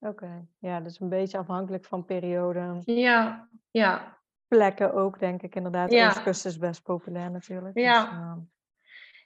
[0.03, 2.81] Oké, ja, dus een beetje afhankelijk van periode.
[2.85, 5.91] Ja, ja plekken ook, denk ik inderdaad.
[5.91, 6.07] Ja.
[6.07, 7.77] Oostkust is best populair natuurlijk.
[7.77, 8.03] Ja.
[8.03, 8.33] Dus, uh...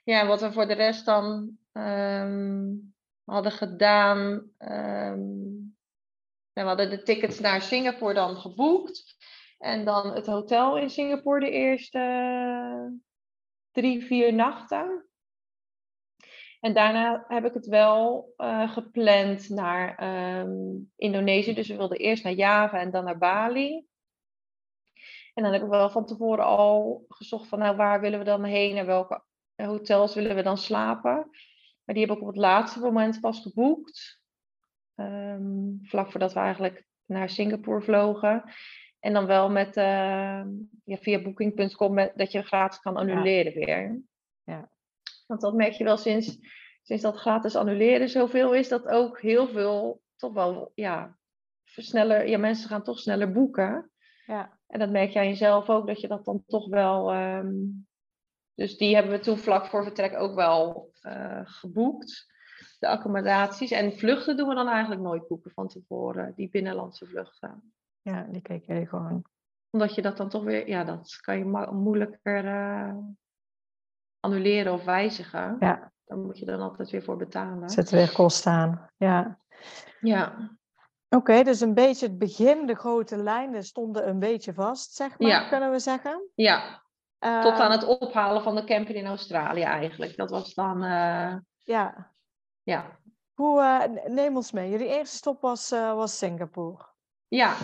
[0.04, 4.50] ja, wat we voor de rest dan um, hadden gedaan.
[4.58, 5.76] Um,
[6.52, 9.16] we hadden de tickets naar Singapore dan geboekt.
[9.58, 13.00] En dan het hotel in Singapore de eerste
[13.70, 15.06] drie, vier nachten.
[16.60, 20.04] En daarna heb ik het wel uh, gepland naar
[20.40, 21.54] um, Indonesië.
[21.54, 23.86] Dus we wilden eerst naar Java en dan naar Bali.
[25.34, 28.44] En dan heb ik wel van tevoren al gezocht van nou waar willen we dan
[28.44, 29.22] heen en welke
[29.56, 31.30] hotels willen we dan slapen.
[31.84, 34.20] Maar die heb ik op het laatste moment pas geboekt.
[34.94, 38.44] Ehm, vlak voordat we eigenlijk naar Singapore vlogen.
[39.00, 40.44] En dan wel met uh,
[40.84, 44.02] ja, via booking.com dat je gratis kan annuleren weer.
[45.26, 46.38] Want dat merk je wel sinds,
[46.82, 51.16] sinds dat gratis annuleren zoveel is, dat ook heel veel toch wel ja,
[51.64, 53.90] sneller, ja, mensen gaan toch sneller boeken.
[54.26, 54.58] Ja.
[54.66, 57.12] En dat merk jij jezelf ook, dat je dat dan toch wel.
[57.12, 57.54] Ehm,
[58.54, 62.34] dus die hebben we toen vlak voor vertrek ook wel uh, geboekt.
[62.78, 63.70] De accommodaties.
[63.70, 67.72] En vluchten doen we dan eigenlijk nooit boeken van tevoren, die binnenlandse vluchten.
[68.02, 69.24] Ja, die kijk je gewoon.
[69.70, 72.96] Omdat je dat dan toch weer, ja, dat kan je moeilijker uh,
[74.26, 75.56] annuleren of wijzigen.
[75.60, 75.92] Ja.
[76.04, 77.68] Dan moet je dan altijd weer voor betalen.
[77.68, 79.38] Zet weer kosten aan, ja.
[80.00, 80.50] Ja.
[81.08, 85.28] Oké, dus een beetje het begin, de grote lijnen stonden een beetje vast, zeg maar,
[85.28, 85.48] ja.
[85.48, 86.30] kunnen we zeggen.
[86.34, 86.82] Ja,
[87.18, 90.16] tot aan ehm, het ophalen van de camper in Australië eigenlijk.
[90.16, 90.84] Dat was dan...
[90.84, 92.12] Uh, ja.
[92.62, 92.98] Ja.
[93.34, 94.70] Hoe, uh, neem ons mee.
[94.70, 96.84] Jullie eerste stop was, uh, was Singapore.
[97.28, 97.54] Ja.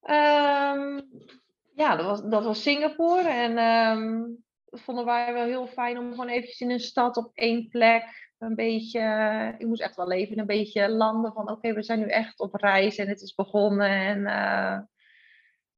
[0.00, 1.08] Um,
[1.74, 3.28] ja, dat was, dat was Singapore.
[3.28, 4.43] En um, dat
[4.74, 8.54] vonden wij wel heel fijn om gewoon eventjes in een stad op één plek een
[8.54, 12.40] beetje, ik moest echt wel even een beetje landen van oké, we zijn nu echt
[12.40, 14.80] op reis en het is begonnen en uh,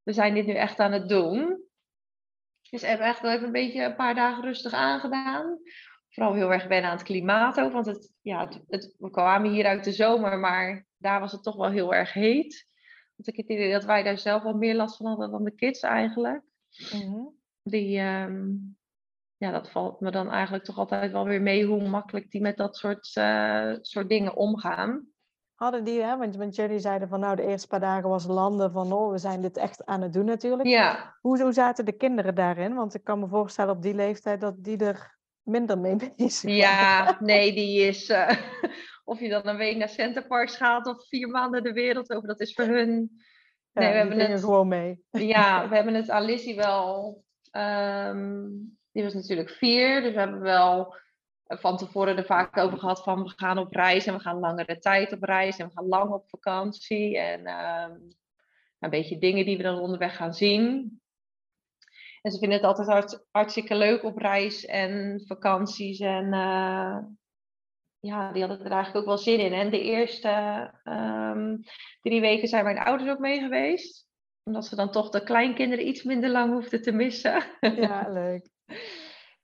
[0.03, 1.65] we zijn dit nu echt aan het doen.
[2.69, 5.59] Dus we hebben echt wel even een beetje een paar dagen rustig aangedaan.
[6.09, 9.65] Vooral heel erg wennen aan het klimaat ook, want het, ja, het, we kwamen hier
[9.65, 12.67] uit de zomer, maar daar was het toch wel heel erg heet.
[13.15, 15.43] Want ik heb het idee dat wij daar zelf wel meer last van hadden dan
[15.43, 16.41] de kids eigenlijk.
[16.93, 18.76] Mm Die, um,
[19.37, 22.57] ja, dat valt me dan eigenlijk toch altijd wel weer mee hoe makkelijk die met
[22.57, 25.07] dat soort, uh, soort dingen omgaan.
[25.53, 26.17] Hadden die, hè?
[26.17, 29.17] Want, want jullie zeiden van nou de eerste paar dagen was landen van oh, we
[29.17, 30.67] zijn dit echt aan het doen natuurlijk.
[30.67, 31.17] Ja.
[31.21, 32.75] Hoe, hoe zaten de kinderen daarin?
[32.75, 36.57] Want ik kan me voorstellen op die leeftijd dat die er minder mee bezig waren.
[36.57, 38.29] Ja, nee, die is, uh,
[39.03, 42.39] of je dan een week naar Centerparks gaat of vier maanden de wereld over, dat
[42.39, 43.11] is voor hun...
[43.71, 45.03] Nee, we hebben het gewoon mee.
[45.09, 50.39] Ja, we hebben het aan Lizzie wel um, die was natuurlijk vier, dus we hebben
[50.39, 50.95] wel
[51.47, 54.77] van tevoren er vaak over gehad van we gaan op reis en we gaan langere
[54.77, 57.17] tijd op reis en we gaan lang op vakantie.
[57.17, 57.95] En uh,
[58.79, 60.99] een beetje dingen die we dan onderweg gaan zien.
[62.21, 65.99] En ze vinden het altijd hart, hartstikke leuk op reis en vakanties.
[65.99, 66.97] En uh,
[67.99, 69.53] ja, die hadden er eigenlijk ook wel zin in.
[69.53, 70.29] En de eerste
[70.83, 71.63] um,
[72.01, 74.07] drie weken zijn mijn ouders ook mee geweest.
[74.43, 77.43] Omdat ze dan toch de kleinkinderen iets minder lang hoefden te missen.
[77.59, 78.55] Ja, leuk.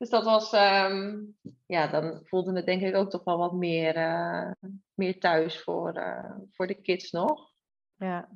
[0.04, 3.98] Dus dat was, um, ja, dan voelde het denk ik ook toch wel wat meer,
[3.98, 4.52] uh,
[4.94, 7.52] meer thuis voor, uh, voor de kids nog.
[7.96, 8.30] Ja.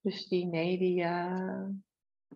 [0.00, 1.64] Dus die, nee, die, uh,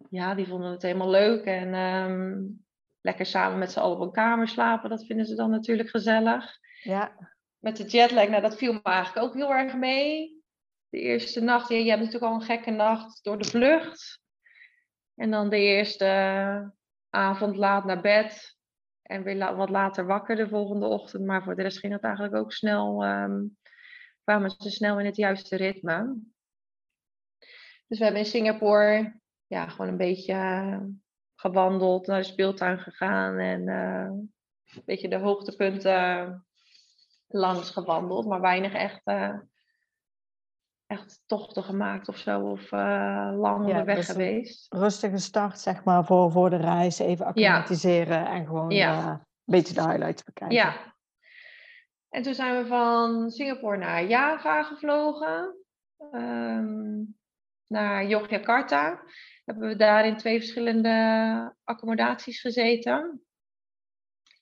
[0.09, 1.45] ja, die vonden het helemaal leuk.
[1.45, 2.65] En um,
[3.01, 6.59] lekker samen met z'n allen op een kamer slapen, dat vinden ze dan natuurlijk gezellig.
[6.83, 7.33] Ja.
[7.59, 10.43] Met de jetlag, nou dat viel me eigenlijk ook heel erg mee.
[10.89, 14.21] De eerste nacht, ja, je hebt natuurlijk al een gekke nacht door de vlucht.
[15.15, 16.79] En dan de eerste
[17.11, 18.59] avond laat naar bed.
[19.03, 21.25] En weer wat later wakker de volgende ochtend.
[21.25, 23.05] Maar voor de rest ging het eigenlijk ook snel.
[23.05, 23.59] Um,
[24.25, 26.19] kwamen ze snel in het juiste ritme.
[27.87, 30.81] Dus we hebben in Singapore ja, gewoon een beetje uh,
[31.35, 33.39] gewandeld, naar de speeltuin gegaan.
[33.39, 34.09] En uh,
[34.75, 36.47] een beetje de hoogtepunten
[37.27, 38.27] langs gewandeld.
[38.27, 39.39] Maar weinig echt uh,
[40.91, 44.75] echt tochten gemaakt of zo, of uh, lang onderweg dus geweest.
[44.75, 46.99] Rustige start, zeg maar, voor, voor de reis.
[46.99, 48.33] Even acclimatiseren ja.
[48.33, 48.99] en gewoon ja.
[48.99, 50.57] uh, een beetje de highlights bekijken.
[50.57, 50.95] Ja.
[52.09, 55.57] En toen zijn we van Singapore naar Java gevlogen.
[56.13, 57.19] Um,
[57.67, 59.03] naar Yogyakarta.
[59.45, 63.23] Hebben we daar in twee verschillende accommodaties gezeten.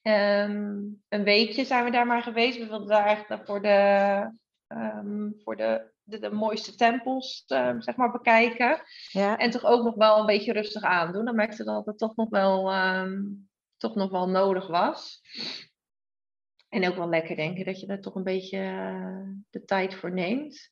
[0.01, 2.57] Um, een weekje zijn we daar maar geweest.
[2.57, 4.31] We wilden daar eigenlijk voor de,
[4.67, 8.81] um, voor de de, de mooiste tempels uh, zeg maar, bekijken.
[9.11, 9.37] Ja.
[9.37, 11.25] En toch ook nog wel een beetje rustig aandoen.
[11.25, 15.21] Dan merkte dat het toch nog wel, um, toch nog wel nodig was.
[16.69, 20.13] En ook wel lekker denken dat je er toch een beetje uh, de tijd voor
[20.13, 20.71] neemt.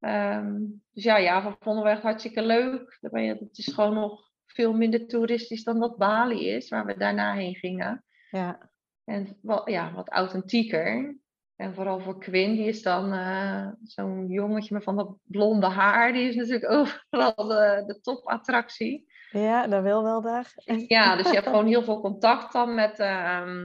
[0.00, 2.98] Um, dus ja, ja, vonden we echt hartstikke leuk.
[3.00, 7.54] Het is gewoon nog veel minder toeristisch dan dat Bali is, waar we daarna heen
[7.54, 8.04] gingen.
[8.30, 8.70] Ja.
[9.04, 11.18] En wel, ja, wat authentieker.
[11.56, 16.12] En vooral voor Quinn, die is dan uh, zo'n jongetje met van dat blonde haar.
[16.12, 19.12] Die is natuurlijk overal de, de topattractie.
[19.30, 20.52] Ja, dat wil wel daar.
[20.86, 23.62] Ja, dus je hebt gewoon heel veel contact dan met, uh,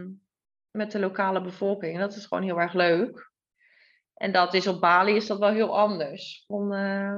[0.72, 1.94] met de lokale bevolking.
[1.94, 3.32] En dat is gewoon heel erg leuk.
[4.14, 6.44] En dat is op Bali is dat wel heel anders.
[6.48, 7.18] Om, uh,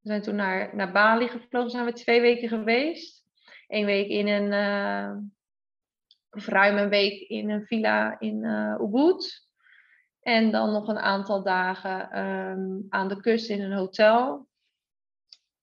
[0.00, 3.24] we zijn toen naar, naar Bali gevlogen, zijn we twee weken geweest.
[3.68, 5.16] Eén week in een, eh,
[6.30, 8.44] of ruim een week in een villa in
[8.80, 9.48] Ubud.
[10.20, 14.48] En dan nog een aantal dagen um, aan de kust in een hotel.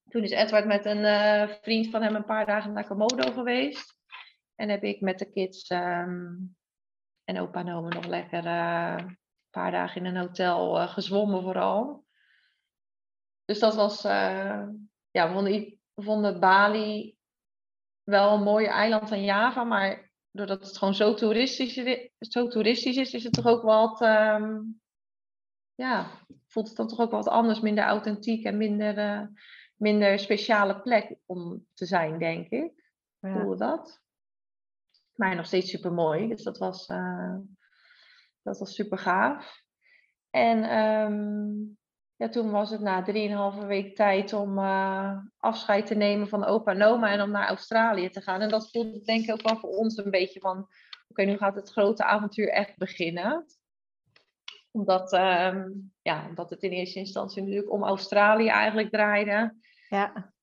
[0.09, 3.95] Toen is Edward met een uh, vriend van hem een paar dagen naar Komodo geweest.
[4.55, 6.57] En heb ik met de kids um,
[7.23, 11.41] en opa en oma nog lekker uh, een paar dagen in een hotel uh, gezwommen
[11.41, 12.05] vooral.
[13.45, 14.01] Dus dat was,
[15.11, 17.17] ja, we vonden Bali
[18.03, 20.06] wel een mooie eiland aan Java, maar
[20.37, 21.73] doordat het gewoon zo toeristisch,
[22.19, 24.81] zo toeristisch is, is het toch ook wat, um,
[25.75, 26.07] ja,
[26.47, 29.27] voelt het dan toch ook wat anders, minder authentiek en minder, uh,
[29.75, 32.71] minder speciale plek om te zijn, denk ik.
[33.19, 33.33] Ja.
[33.33, 34.01] Voelde dat.
[35.15, 37.35] Maar nog steeds super mooi, dus dat was, uh,
[38.41, 39.63] dat was super gaaf.
[40.29, 41.76] En um,
[42.17, 46.71] ja, toen was het na drieënhalve week tijd om uh, afscheid te nemen van opa
[46.71, 48.41] en oma en om naar Australië te gaan.
[48.41, 50.67] En dat voelde denk ik ook wel voor ons een beetje van, oké,
[51.07, 53.45] okay, nu gaat het grote avontuur echt beginnen.
[54.71, 55.69] Omdat, ehm,
[56.01, 59.55] ja, omdat het in eerste instantie natuurlijk om Australië eigenlijk draaide.
[59.89, 60.33] Ja.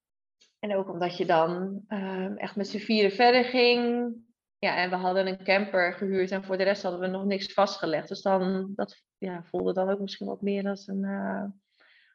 [0.58, 4.12] En ook omdat je dan ehm, echt met z'n vieren verder ging.
[4.58, 7.52] Ja, en we hadden een camper gehuurd en voor de rest hadden we nog niks
[7.52, 8.08] vastgelegd.
[8.08, 11.44] Dus dan, dat ja, voelde dan ook misschien wat meer als een uh,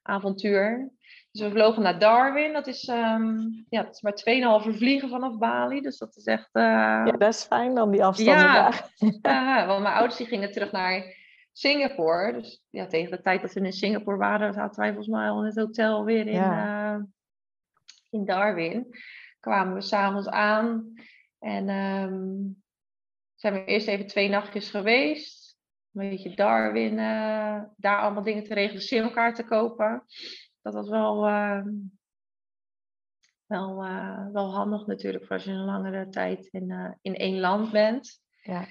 [0.10, 0.92] avontuur.
[1.32, 2.54] Dus we vlogen naar Darwin.
[2.54, 5.82] Dat is, um, ja, dat is maar 2,5 vliegen vanaf Bali.
[5.82, 6.50] Dus dat is echt...
[6.54, 6.64] Uh...
[7.06, 8.72] Ja, best fijn dan die afstanden ja,
[9.22, 9.68] daar.
[9.68, 11.18] want mijn ouders die gingen terug naar
[11.52, 12.34] Singapore.
[12.34, 15.40] Dus ja, tegen de tijd dat we in Singapore waren, zaten wij volgens mij al
[15.40, 16.96] in het hotel weer in, ja.
[16.96, 17.04] uh,
[18.10, 18.88] in Darwin.
[19.40, 20.94] Kwamen we s'avonds aan.
[21.40, 22.64] En um,
[23.36, 25.39] zijn we eerst even twee nachtjes geweest.
[26.00, 30.04] Een beetje Darwin, uh, daar allemaal dingen te regelen, simkaart te kopen.
[30.62, 31.66] Dat was wel, uh,
[33.46, 37.72] wel, uh, wel handig natuurlijk voor als je een langere tijd in, in één land
[37.72, 38.22] bent.
[38.42, 38.68] Ja.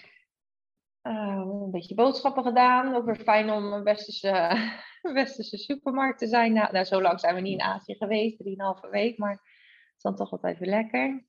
[1.03, 2.95] een beetje boodschappen gedaan.
[2.95, 4.57] Ook weer fijn om een westerse,
[5.03, 6.53] westerse supermarkt te zijn.
[6.53, 9.19] Nou, nou, zo lang zijn we niet in Azië geweest, drieënhalve week.
[9.19, 11.27] Maar het is dan toch altijd weer lekker.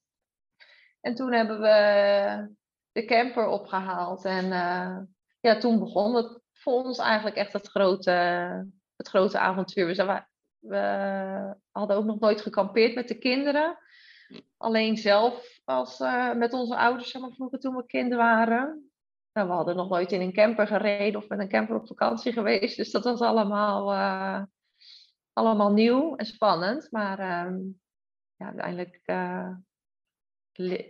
[1.02, 2.56] En toen hebben we
[2.92, 4.26] de camper opgehaald.
[4.26, 4.52] En
[5.40, 8.12] ja, toen begon het voor ons eigenlijk echt het grote,
[8.96, 9.86] het grote avontuur.
[9.86, 10.28] We, zijn,
[10.60, 13.78] we hadden ook nog nooit gekampeerd met de kinderen.
[14.58, 18.92] Alleen zelf als, uh, met onze ouders, zeg maar, vroeger toen we kind waren.
[19.34, 22.34] Nou, we hadden nog nooit in een camper gereden of met een camper op vakantie
[22.34, 22.78] geweest.
[22.78, 24.44] Dus dat was allemaal, uh,
[25.34, 26.88] allemaal nieuw en spannend.
[26.92, 27.20] Maar
[28.36, 29.02] ja, uiteindelijk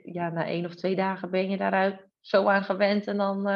[0.03, 3.47] ja, na één of twee dagen ben je daaruit zo aan gewend en dan.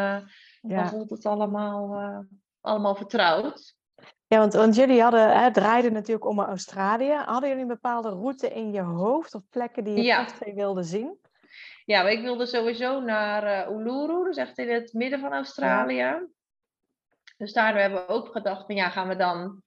[0.69, 2.19] Dan voelt het allemaal, uh,
[2.61, 3.75] allemaal vertrouwd.
[4.27, 7.11] Ja, want, want jullie hadden, hè, draaiden natuurlijk om Australië.
[7.11, 10.19] Hadden jullie een bepaalde route in je hoofd of plekken die je ja.
[10.19, 11.19] echt wilde zien?
[11.85, 15.95] Ja, maar ik wilde sowieso naar uh, Uluru, dus echt in het midden van Australië.
[15.95, 16.27] Ja.
[17.37, 19.61] Dus daardoor hebben we ook gedacht van ja, gaan we dan,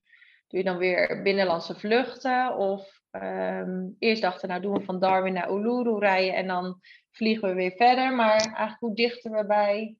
[0.47, 5.33] doe je dan weer binnenlandse vluchten of Um, eerst dachten, nou doen we van Darwin
[5.33, 6.79] naar Uluru rijden en dan
[7.11, 8.13] vliegen we weer verder.
[8.13, 9.95] Maar eigenlijk hoe dichter we bij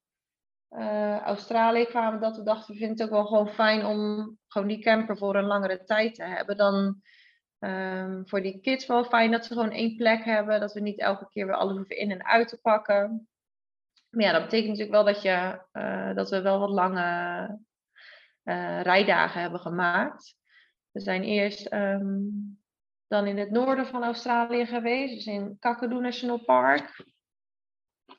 [0.69, 4.67] uh, Australië kwamen, dat we dachten, we vinden het ook wel gewoon fijn om gewoon
[4.67, 6.57] die camper voor een langere tijd te hebben.
[6.57, 7.01] Dan
[7.59, 10.99] um, voor die kids wel fijn dat ze gewoon één plek hebben, dat we niet
[10.99, 13.27] elke keer weer alles hoeven in en uit te pakken.
[14.09, 17.47] Maar ja, dat betekent natuurlijk wel dat, je, uh, dat we wel wat lange
[18.43, 20.35] uh, rijdagen hebben gemaakt.
[20.91, 22.59] We zijn eerst um,
[23.07, 27.05] dan in het noorden van Australië geweest, dus in Kakadu National Park.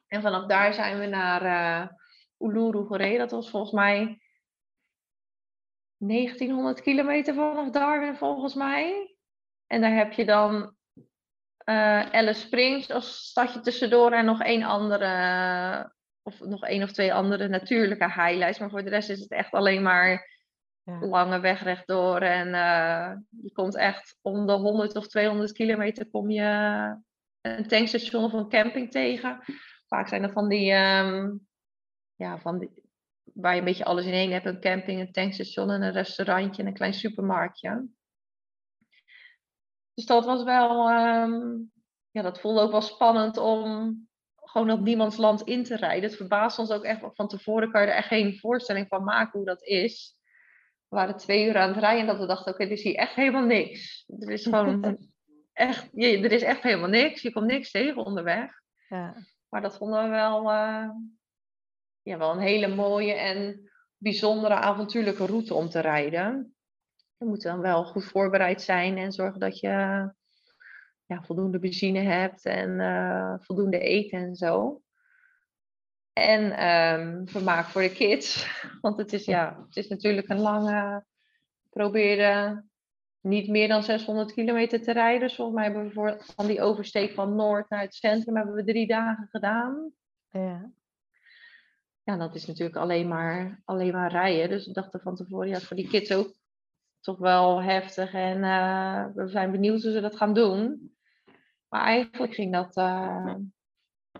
[0.06, 1.96] En vanaf daar zijn we naar
[2.38, 3.18] Uluru gereden.
[3.18, 4.20] Dat was volgens mij
[5.96, 9.16] 1900 kilometer vanaf Darwin, volgens mij.
[9.66, 10.76] En daar heb je dan
[11.64, 17.14] uh, Alice Springs als stadje tussendoor en nog één andere, of nog één of twee
[17.14, 18.58] andere natuurlijke highlights.
[18.58, 20.36] Maar voor de rest is het echt alleen maar
[20.82, 20.98] ja.
[20.98, 22.20] lange weg rechtdoor.
[22.20, 23.12] En uh,
[23.42, 26.44] je komt echt om de 100 of 200 kilometer kom je
[27.40, 29.40] een tankstation of een camping tegen.
[29.86, 31.47] Vaak zijn er van die, um,
[32.18, 32.82] ja, van die,
[33.22, 34.46] waar je een beetje alles in één hebt.
[34.46, 37.88] Een camping, een tankstation en een restaurantje en een klein supermarktje.
[39.94, 41.72] Dus dat was wel, um,
[42.10, 43.96] ja, dat voelde ook wel spannend om
[44.36, 46.08] gewoon op niemands land in te rijden.
[46.08, 49.38] Het verbaast ons ook echt, van tevoren kan je er echt geen voorstelling van maken
[49.38, 50.16] hoe dat is.
[50.88, 52.82] We waren twee uur aan het rijden en dat we dachten, oké, okay, er is
[52.82, 54.04] hier echt helemaal niks.
[54.18, 54.98] Er is gewoon
[55.52, 57.22] echt, er is echt helemaal niks.
[57.22, 58.52] Je komt niks tegen onderweg.
[58.88, 59.14] Ja.
[59.48, 60.88] Maar dat vonden we wel, uh,
[62.08, 66.54] ja, wel een hele mooie en bijzondere avontuurlijke route om te rijden.
[67.16, 69.68] Je moet dan wel goed voorbereid zijn en zorgen dat je
[71.06, 74.82] ja, voldoende benzine hebt en uh, voldoende eten en zo.
[76.12, 78.46] En um, vermaak voor de kids.
[78.80, 81.04] Want het is, ja, het is natuurlijk een lange.
[81.70, 82.64] Probeerde
[83.20, 85.20] niet meer dan 600 kilometer te rijden.
[85.20, 88.54] Dus volgens mij hebben we voor, van die oversteek van Noord naar het centrum hebben
[88.54, 89.92] we drie dagen gedaan.
[90.30, 90.70] Ja.
[92.08, 94.48] Ja, dat is natuurlijk alleen maar, alleen maar rijden.
[94.48, 96.34] Dus we dachten van tevoren, ja, voor die kids ook
[97.00, 98.12] toch wel heftig.
[98.12, 100.92] En uh, we zijn benieuwd hoe ze dat gaan doen.
[101.68, 103.34] Maar eigenlijk ging dat, uh,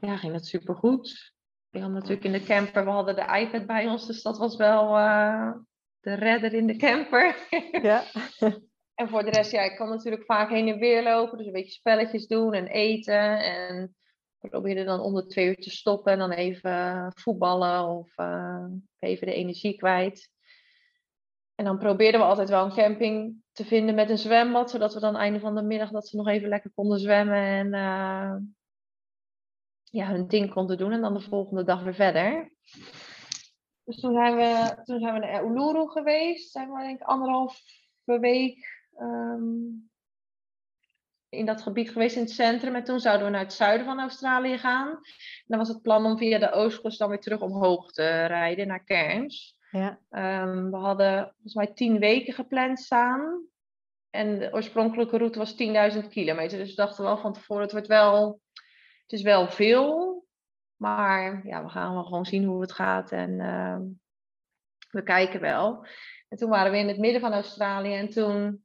[0.01, 1.33] ja, ging dat supergoed.
[1.69, 4.57] We hadden natuurlijk in de camper, we hadden de iPad bij ons, dus dat was
[4.57, 5.53] wel uh,
[6.01, 7.37] de redder in de camper.
[7.83, 8.03] Ja.
[9.01, 11.53] en voor de rest, ja, ik kon natuurlijk vaak heen en weer lopen, dus een
[11.53, 13.39] beetje spelletjes doen en eten.
[13.45, 13.97] En
[14.41, 18.65] probeerde dan om de twee uur te stoppen en dan even voetballen of uh,
[18.99, 20.31] even de energie kwijt.
[21.55, 25.01] En dan probeerden we altijd wel een camping te vinden met een zwembad, zodat we
[25.01, 28.37] dan einde van de middag dat ze nog even lekker konden zwemmen en uh,
[29.85, 32.53] ja, hun ding konden doen en dan de volgende dag weer verder.
[33.85, 36.51] Dus toen zijn we, toen zijn we naar Uluru geweest.
[36.51, 37.61] Zijn we denk ik anderhalve
[38.05, 39.43] week ehm,
[41.29, 42.75] in dat gebied geweest in het centrum.
[42.75, 44.89] En toen zouden we naar het zuiden van Australië gaan.
[44.89, 48.67] En dan was het plan om via de oostkust dan weer terug omhoog te rijden
[48.67, 49.57] naar Cairns.
[49.71, 49.99] Ja.
[50.11, 53.47] Ehm, we hadden volgens mij tien weken gepland staan.
[54.11, 56.59] En de oorspronkelijke route was 10.000 kilometer.
[56.59, 58.41] Dus we dachten wel van tevoren, het wordt wel,
[59.03, 60.27] het is wel veel.
[60.77, 63.13] Maar ja, we gaan wel gewoon zien hoe het gaat.
[63.13, 63.83] En ehm,
[64.91, 65.87] we kijken wel.
[66.29, 67.95] En toen waren we in het midden van Australië.
[67.95, 68.65] En toen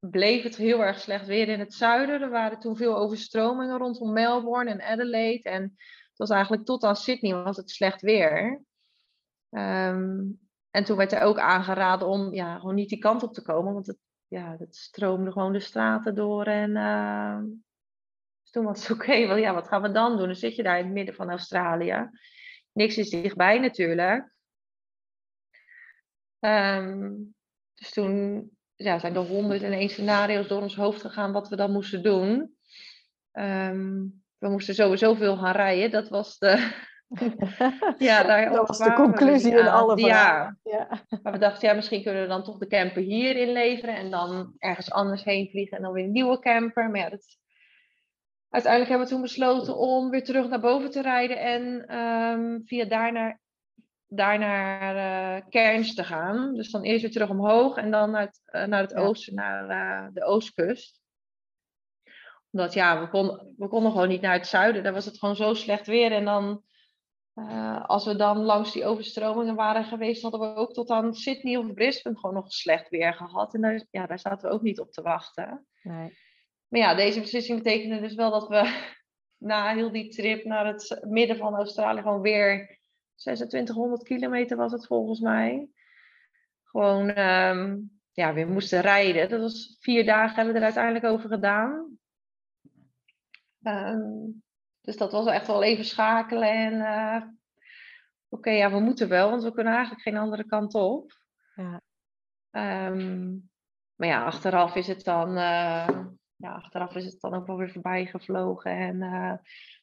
[0.00, 2.20] bleef het heel erg slecht weer in het zuiden.
[2.20, 5.50] Er waren toen veel overstromingen rondom Melbourne en Adelaide.
[5.50, 8.62] En het was eigenlijk tot aan Sydney was het slecht weer.
[9.50, 10.20] Ehm,
[10.70, 13.72] en toen werd er ook aangeraden om ja, gewoon niet die kant op te komen.
[13.72, 13.98] Want het,
[14.28, 16.44] ja, het stroomde gewoon de straten door.
[16.44, 17.38] En uh,
[18.42, 20.26] dus toen was het oké, okay, ja, wat gaan we dan doen?
[20.26, 22.10] Dan zit je daar in het midden van Australië.
[22.72, 24.32] Niks is dichtbij natuurlijk.
[26.38, 27.34] Um,
[27.74, 28.50] dus toen
[28.82, 32.02] ja, zijn er honderd en één scenario's door ons hoofd gegaan wat we dan moesten
[32.02, 32.54] doen.
[33.32, 35.90] Um, we moesten sowieso veel gaan rijden.
[35.90, 36.72] Dat was de,
[37.98, 40.58] ja, daar dat was de conclusie in alle verhalen.
[40.62, 40.88] Ja.
[40.88, 41.04] ja.
[41.22, 44.54] Maar we dachten, ja, misschien kunnen we dan toch de camper hier inleveren en dan
[44.58, 46.90] ergens anders heen vliegen en dan weer een nieuwe camper.
[46.90, 47.38] Maar ja, dat...
[48.48, 52.84] uiteindelijk hebben we toen besloten om weer terug naar boven te rijden en um, via
[52.84, 53.40] daar naar,
[54.12, 56.54] daar naar uh, Cairns te gaan.
[56.54, 60.08] Dus dan eerst weer terug omhoog en dan uit, uh, naar het oosten, naar uh,
[60.12, 61.00] de oostkust
[62.50, 64.82] omdat ja, we, kon, we konden gewoon niet naar het zuiden.
[64.82, 66.12] Daar was het gewoon zo slecht weer.
[66.12, 66.64] En dan
[67.86, 71.74] als we dan langs die overstromingen waren geweest, hadden we ook tot aan Sydney of
[71.74, 73.54] Brisbane gewoon nog slecht weer gehad.
[73.54, 75.66] En daar, ja, daar zaten we ook niet op te wachten.
[75.82, 76.18] Nee.
[76.68, 78.94] Maar ja, deze beslissing betekende dus wel dat we
[79.50, 82.79] na heel die trip naar het midden van Australië gewoon weer
[83.20, 85.68] 2600 kilometer was het volgens mij.
[86.64, 89.28] Gewoon um, ja, weer moesten rijden.
[89.28, 91.98] Dat was vier dagen hebben we er uiteindelijk over gedaan.
[93.62, 94.42] Um,
[94.80, 97.22] dus dat was echt wel even schakelen en uh,
[98.28, 101.12] oké, ja, we moeten wel, want we kunnen eigenlijk geen andere kant op.
[101.54, 101.80] Ja.
[102.88, 103.50] Um,
[103.94, 105.88] maar ja, achteraf is het dan, uh,
[106.36, 108.70] ja, achteraf is het dan ook wel weer voorbij gevlogen.
[108.70, 109.32] En uh,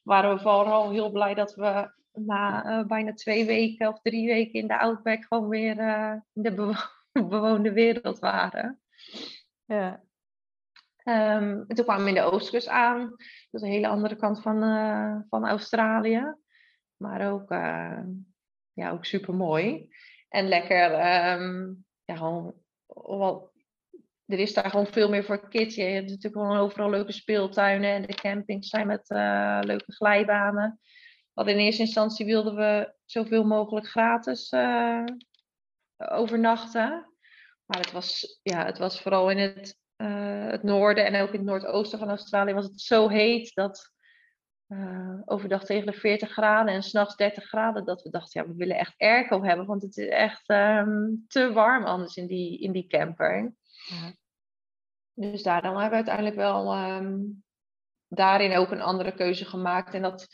[0.08, 4.66] waren we vooral heel blij dat we na bijna twee weken of drie weken in
[4.66, 5.78] de Outback gewoon weer
[6.32, 6.72] in de bewo
[7.28, 8.80] bewoonde wereld waren.
[9.64, 10.02] Ja.
[11.04, 13.08] Um, en toen kwamen we in de Oostkust aan.
[13.08, 13.16] Dat
[13.50, 16.34] is een hele andere kant van, uh, van Australië.
[16.96, 17.50] Maar ook,
[18.72, 19.88] ja, ook super mooi.
[20.28, 20.90] En lekker,
[21.40, 22.54] um, ja, gewoon,
[22.86, 23.47] wel,
[24.28, 25.74] er is daar gewoon veel meer voor kids.
[25.74, 27.92] Je hebt natuurlijk gewoon overal leuke speeltuinen.
[27.92, 30.80] En de campings zijn met uh, leuke glijbanen.
[31.32, 34.52] Want in eerste instantie wilden we zoveel mogelijk gratis
[35.96, 37.12] overnachten.
[37.64, 41.38] Maar het was, ja, het was vooral in het uh, het noorden en ook in
[41.38, 43.96] het noordoosten van Australië was het zo heet dat
[45.24, 48.76] overdag tegen de 40 graden en s'nachts 30 graden, dat we dachten, ja, we willen
[48.76, 52.86] echt airco hebben, want het is echt um, te warm anders in die, in die
[52.86, 53.52] camper.
[53.88, 54.12] Ja.
[55.14, 57.44] Dus daarom hebben we uiteindelijk wel um,
[58.08, 59.94] daarin ook een andere keuze gemaakt.
[59.94, 60.26] En dat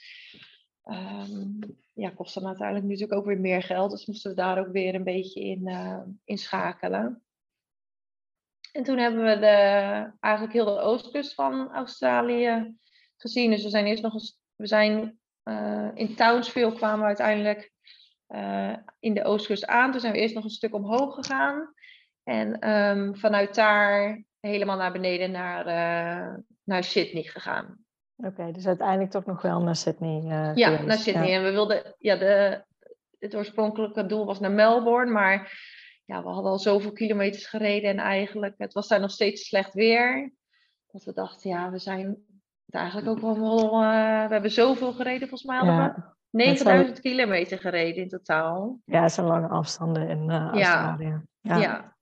[0.85, 1.59] um,
[1.93, 3.91] ja, kost dan uiteindelijk natuurlijk ook weer meer geld.
[3.91, 7.23] Dus moesten we daar ook weer een beetje in, uh, schakelen.
[8.73, 12.77] En toen hebben we de, eigenlijk heel de oostkust van Australië
[13.17, 13.51] gezien.
[13.51, 17.73] Dus we zijn eerst nog eens, we zijn uh, in Townsville kwamen we uiteindelijk
[18.29, 19.91] uh, in de oostkust aan.
[19.91, 21.75] Toen zijn we eerst nog een stuk omhoog gegaan.
[22.25, 27.79] En um, vanuit daar helemaal naar beneden naar, uh, naar Sydney gegaan.
[28.17, 30.23] Oké, okay, dus uiteindelijk toch nog wel naar Sydney.
[30.55, 31.29] ja, naar Sydney.
[31.29, 31.37] Ja.
[31.37, 32.63] En we wilden, ja, de,
[33.19, 35.53] het oorspronkelijke doel was naar Melbourne, maar
[36.05, 39.75] ja, we hadden al zoveel kilometers gereden en eigenlijk, het was daar nog steeds slecht
[39.75, 40.33] weer.
[40.87, 42.07] Dat we dachten, ja, we zijn
[42.65, 48.03] het eigenlijk ook wel, uh, we hebben zoveel gereden, volgens mij we 9000 kilometer gereden
[48.03, 48.81] in totaal.
[48.85, 51.23] Ja, dat zijn lange afstanden in uh, Australië.
[51.41, 51.57] Ja.
[51.57, 51.94] ja.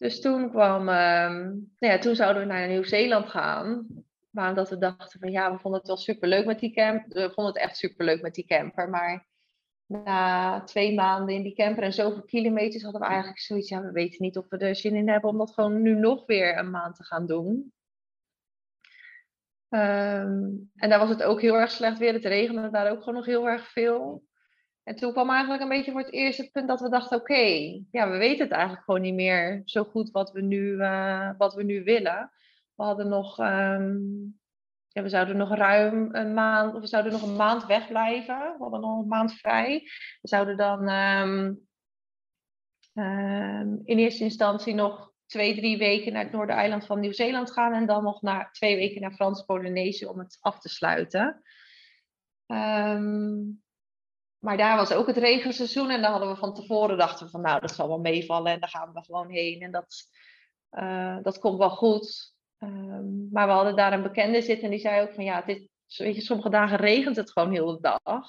[0.00, 3.86] Dus toen kwam, uh, ja, toen zouden we naar Nieuw-Zeeland gaan.
[4.30, 7.22] Maar omdat we dachten van ja, we vonden het wel superleuk met die camper.
[7.22, 8.88] We vonden het echt superleuk met die camper.
[8.88, 9.26] Maar
[9.86, 13.92] na twee maanden in die camper en zoveel kilometers hadden we eigenlijk zoiets, ja, we
[13.92, 16.70] weten niet of we er zin in hebben om dat gewoon nu nog weer een
[16.70, 17.72] maand te gaan doen.
[19.68, 22.12] Um, en daar was het ook heel erg slecht weer.
[22.12, 24.24] Het regende daar ook gewoon nog heel erg veel.
[24.82, 27.42] En toen kwam eigenlijk een beetje voor het eerst het punt dat we dachten, oké,
[27.90, 31.54] ja, we weten het eigenlijk gewoon niet meer zo goed wat we nu, uh, wat
[31.54, 32.32] we nu willen.
[32.74, 34.38] We hadden nog um,
[34.92, 38.38] ja, we zouden nog ruim een maand, of we zouden nog een maand wegblijven.
[38.38, 39.80] We hadden nog een maand vrij.
[40.20, 41.54] We zouden dan ehm,
[42.94, 47.72] ehm, in eerste instantie nog twee, drie weken naar het Noordereiland van Nieuw-Zeeland gaan.
[47.72, 51.42] En dan nog naar, twee weken naar Frans-Polynesië om het af te sluiten.
[52.46, 53.38] Ehm,
[54.40, 55.90] maar daar was ook het regenseizoen.
[55.90, 58.52] En dan hadden we van tevoren dachten van nou, dat zal wel meevallen.
[58.52, 59.60] En daar gaan we gewoon heen.
[59.60, 59.96] En dat,
[60.70, 62.34] uh, dat komt wel goed.
[62.58, 65.68] Um, maar we hadden daar een bekende zitten en die zei ook van ja, het
[65.96, 68.26] weet je, sommige dagen regent het gewoon heel de dag.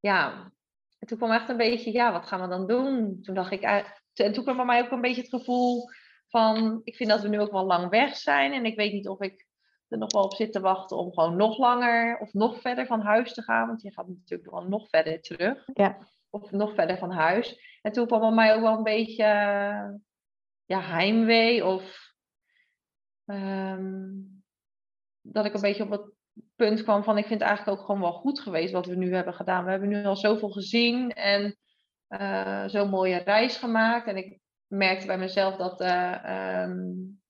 [0.00, 0.52] Ja,
[0.98, 3.18] en toen kwam echt een beetje, ja, wat gaan we dan doen?
[3.22, 5.84] Toen dacht ik, en toen kwam bij mij ook een beetje het gevoel
[6.28, 9.08] van, ik vind dat we nu ook wel lang weg zijn en ik weet niet
[9.08, 9.45] of ik
[9.88, 13.00] er nog wel op zit te wachten om gewoon nog langer of nog verder van
[13.00, 15.62] huis te gaan, want je gaat natuurlijk wel nog verder terug.
[15.74, 15.98] Ja.
[16.30, 17.78] Of nog verder van huis.
[17.82, 19.24] En toen kwam bij mij ook wel een beetje
[20.64, 22.14] ja, heimwee of
[23.24, 24.44] um,
[25.20, 26.14] dat ik een beetje op het
[26.56, 29.14] punt kwam van ik vind het eigenlijk ook gewoon wel goed geweest wat we nu
[29.14, 29.64] hebben gedaan.
[29.64, 31.56] We hebben nu al zoveel gezien en
[32.08, 34.06] uh, zo'n mooie reis gemaakt.
[34.06, 37.20] En ik merkte bij mezelf dat uh, um,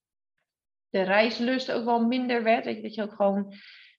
[0.90, 2.64] de reislust ook wel minder werd.
[2.64, 3.54] Dat je, dat je ook gewoon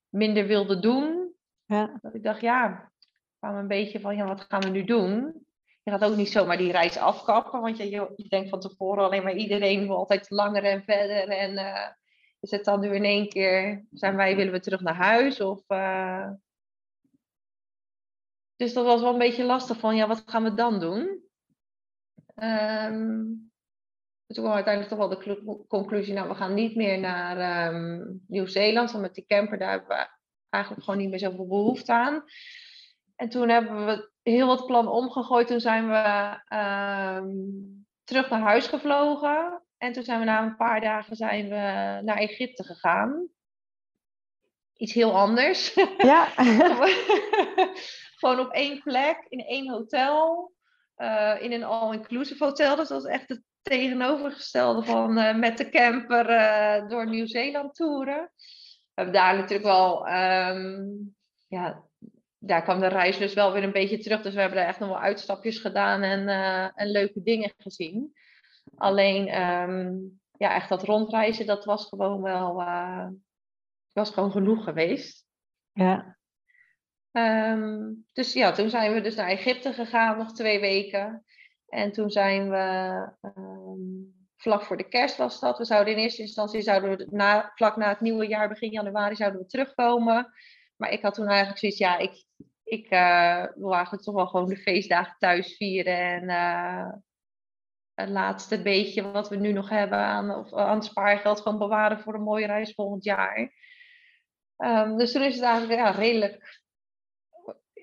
[0.09, 1.33] minder wilde doen.
[1.65, 1.99] Ja.
[2.01, 2.91] Dat ik dacht, ja,
[3.39, 5.45] kwam een beetje van, ja, wat gaan we nu doen?
[5.83, 9.23] Je gaat ook niet zomaar die reis afkappen, want je, je denkt van tevoren alleen
[9.23, 11.29] maar iedereen wil altijd langer en verder.
[11.29, 11.87] En uh,
[12.39, 15.41] is het dan nu in één keer, zijn wij, willen we terug naar huis?
[15.41, 16.29] Of, uh...
[18.55, 21.23] Dus dat was wel een beetje lastig van, ja, wat gaan we dan doen?
[22.35, 23.46] Um,
[24.27, 28.91] toen kwam uiteindelijk toch wel de conclusie, nou, we gaan niet meer naar um, Nieuw-Zeeland,
[28.91, 30.09] want met die camper, daar hebben we
[30.49, 32.23] eigenlijk gewoon niet meer zoveel behoefte aan.
[33.15, 35.47] En toen hebben we heel wat plan omgegooid.
[35.47, 37.21] Toen zijn we uh,
[38.03, 39.63] terug naar huis gevlogen.
[39.77, 41.55] En toen zijn we na een paar dagen zijn we
[42.03, 43.27] naar Egypte gegaan.
[44.73, 45.73] Iets heel anders.
[45.97, 46.25] Ja.
[48.19, 50.51] Gewoon op één plek, in één hotel.
[50.97, 52.75] Uh, in een all-inclusive hotel.
[52.75, 58.31] Dus dat was echt het tegenovergestelde van uh, met de camper uh, door Nieuw-Zeeland toeren.
[58.33, 61.15] We hebben daar natuurlijk wel um,
[61.47, 61.83] ja,
[62.37, 64.21] daar kwam de reis dus wel weer een beetje terug.
[64.21, 68.13] Dus we hebben daar echt nog wel uitstapjes gedaan en, uh, en leuke dingen gezien.
[68.75, 72.63] Alleen, um, ja, echt dat rondreizen, dat was gewoon wel,
[73.93, 75.25] was gewoon genoeg geweest.
[75.71, 76.17] Ja.
[77.11, 81.25] Um, dus ja, toen zijn we dus naar Egypte gegaan, nog twee weken.
[81.67, 85.57] En toen zijn we, um, vlak voor de kerst was dat.
[85.57, 89.41] We zouden in eerste instantie, zouden na, vlak na het nieuwe jaar, begin januari, zouden
[89.41, 90.33] we terugkomen.
[90.75, 92.25] Maar ik had toen eigenlijk zoiets, ja, ik,
[92.63, 95.97] ik uh, wil eigenlijk toch wel gewoon de feestdagen thuis vieren.
[95.97, 96.93] En uh,
[97.93, 101.99] het laatste beetje wat we nu nog hebben aan, of, aan het spaargeld gewoon bewaren
[101.99, 103.51] voor een mooie reis volgend jaar.
[104.57, 106.61] Um, dus toen is het eigenlijk ja, redelijk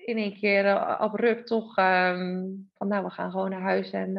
[0.05, 4.15] in één keer uh, abrupt toch um, van nou, we gaan gewoon naar huis en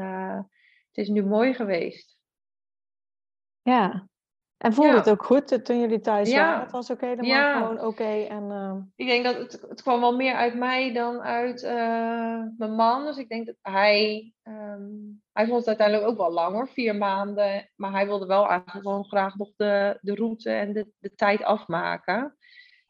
[0.87, 2.19] het is nu mooi geweest.
[3.63, 4.09] Ja,
[4.57, 4.97] en voelde ja.
[4.97, 6.45] het ook goed toen jullie thuis ja.
[6.45, 6.61] waren?
[6.61, 7.53] Het was oké, okay, dan ja.
[7.53, 7.87] was gewoon oké.
[7.87, 8.75] Okay en, uh...
[8.97, 13.05] Ik denk dat het, het kwam wel meer uit mij dan uit uh, mijn man.
[13.05, 16.97] Dus ik denk dat hij, um, hij vond het uiteindelijk ook wel lang hoor, vier
[16.97, 17.71] maanden.
[17.75, 21.43] Maar hij wilde wel eigenlijk gewoon graag nog de, de route en de, de tijd
[21.43, 22.36] afmaken.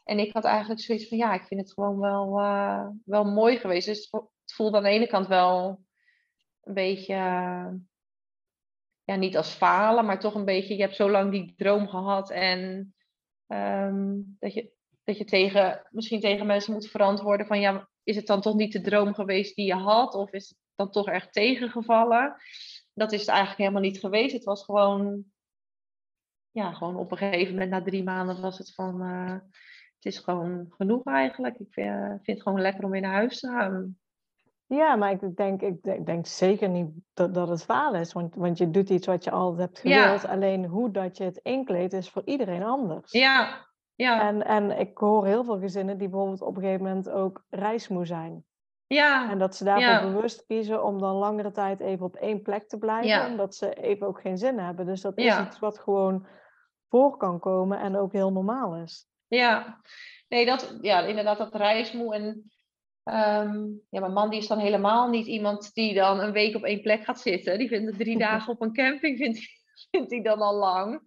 [0.06, 3.58] En ik had eigenlijk zoiets van, ja, ik vind het gewoon wel, uh, wel mooi
[3.58, 3.86] geweest.
[3.86, 5.84] Dus het voelde aan de ene kant wel
[6.60, 7.14] een beetje
[9.04, 12.30] ja, niet als falen, maar toch een beetje, je hebt zo lang die droom gehad
[12.30, 12.94] en
[13.46, 14.72] um, dat, je,
[15.04, 18.72] dat je tegen, misschien tegen mensen moet verantwoorden van, ja, is het dan toch niet
[18.72, 20.14] de droom geweest die je had?
[20.14, 22.36] Of is het dan toch echt tegengevallen?
[22.94, 24.34] Dat is het eigenlijk helemaal niet geweest.
[24.34, 25.24] Het was gewoon,
[26.50, 29.38] ja, gewoon op een gegeven moment, na drie maanden was het van, uh,
[29.96, 31.58] het is gewoon genoeg eigenlijk.
[31.58, 33.96] Ik vind, vind het gewoon lekker om naar huis te gaan.
[34.66, 38.12] Ja, maar ik denk, ik denk, denk zeker niet dat, dat het falen is.
[38.12, 40.22] Want, want je doet iets wat je altijd hebt gewild.
[40.22, 40.28] Ja.
[40.28, 43.12] Alleen hoe dat je het inkleedt is voor iedereen anders.
[43.12, 44.28] Ja, ja.
[44.28, 48.06] En, en ik hoor heel veel gezinnen die bijvoorbeeld op een gegeven moment ook reismoe
[48.06, 48.44] zijn.
[48.86, 49.30] Ja.
[49.30, 50.12] En dat ze daarvoor ja.
[50.12, 53.08] bewust kiezen om dan langere tijd even op één plek te blijven.
[53.08, 53.26] Ja.
[53.30, 54.86] Omdat ze even ook geen zin hebben.
[54.86, 56.26] Dus dat is iets wat gewoon
[56.88, 59.08] voor kan komen en ook heel normaal is.
[59.28, 59.80] Ja,
[60.28, 62.50] nee, dat, ja inderdaad, dat reismoe en
[63.10, 66.62] Um, ja, mijn man die is dan helemaal niet iemand die dan een week op
[66.62, 67.58] één plek gaat zitten.
[67.58, 69.38] Die vindt drie dagen op een camping vindt,
[69.90, 71.00] vindt hij dan al lang.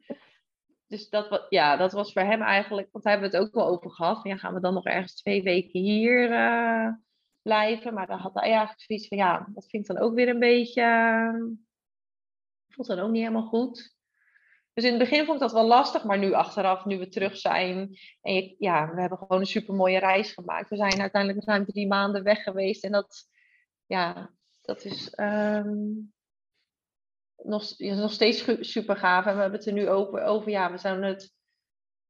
[0.87, 3.67] Dus dat, ja, dat was voor hem eigenlijk, want daar hebben we het ook wel
[3.67, 4.23] over gehad.
[4.23, 6.93] Ja, gaan we dan nog ergens twee weken hier uh,
[7.41, 7.93] blijven?
[7.93, 10.39] Maar dan had hij eigenlijk zoiets van, ja, dat vind ik dan ook weer een
[10.39, 11.43] beetje, uh,
[12.67, 13.97] voelt dan ook niet helemaal goed.
[14.79, 17.37] Dus in het begin vond ik dat wel lastig, maar nu achteraf, nu we terug
[17.37, 17.97] zijn.
[18.21, 20.69] En ja, we hebben gewoon een super mooie reis gemaakt.
[20.69, 22.83] We zijn uiteindelijk ruim drie maanden weg geweest.
[22.83, 23.29] En dat,
[23.85, 26.13] ja, dat is um,
[27.35, 29.25] nog, nog steeds super gaaf.
[29.25, 31.33] En we hebben het er nu over, over ja, we zouden het.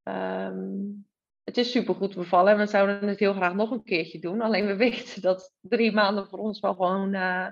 [0.04, 1.08] Um,
[1.44, 4.42] het is super goed bevallen en we zouden het heel graag nog een keertje doen.
[4.42, 7.48] Alleen we weten dat drie maanden voor ons wel gewoon uh,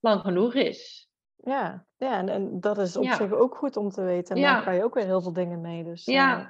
[0.00, 1.05] lang genoeg is.
[1.46, 4.36] Ja, ja en, en dat is op zich ook goed om te weten.
[4.36, 4.54] En ja.
[4.54, 5.84] daar kan je ook weer heel veel dingen mee.
[5.84, 6.38] Dus, ja.
[6.38, 6.46] Uh...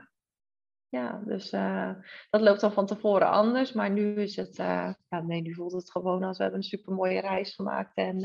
[0.88, 1.90] ja, dus uh,
[2.30, 3.72] dat loopt dan van tevoren anders.
[3.72, 6.94] Maar nu is het, ja, nee, nu voelt het gewoon als we hebben een super
[6.94, 7.96] mooie reis gemaakt.
[7.96, 8.18] En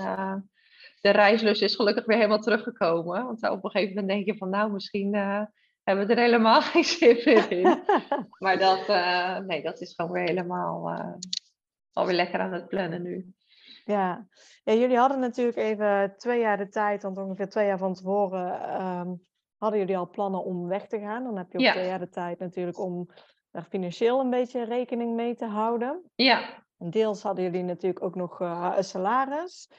[1.02, 3.26] de reislust is gelukkig weer helemaal teruggekomen.
[3.26, 5.16] Want op een gegeven moment denk je van nou, misschien
[5.84, 7.84] hebben we er helemaal geen zin in.
[8.44, 8.88] maar dat,
[9.46, 10.96] nee, dat is gewoon weer helemaal
[11.94, 13.34] alweer lekker aan het plannen nu.
[13.86, 14.28] Ja.
[14.64, 18.82] ja, jullie hadden natuurlijk even twee jaar de tijd, want ongeveer twee jaar van tevoren
[18.82, 19.22] um,
[19.58, 21.24] hadden jullie al plannen om weg te gaan.
[21.24, 23.10] Dan heb je ook twee jaar de tijd natuurlijk om
[23.52, 26.12] daar financieel een beetje rekening mee te houden.
[26.16, 26.64] Ja.
[26.78, 29.72] Deels hadden jullie natuurlijk ook nog uh, een salaris.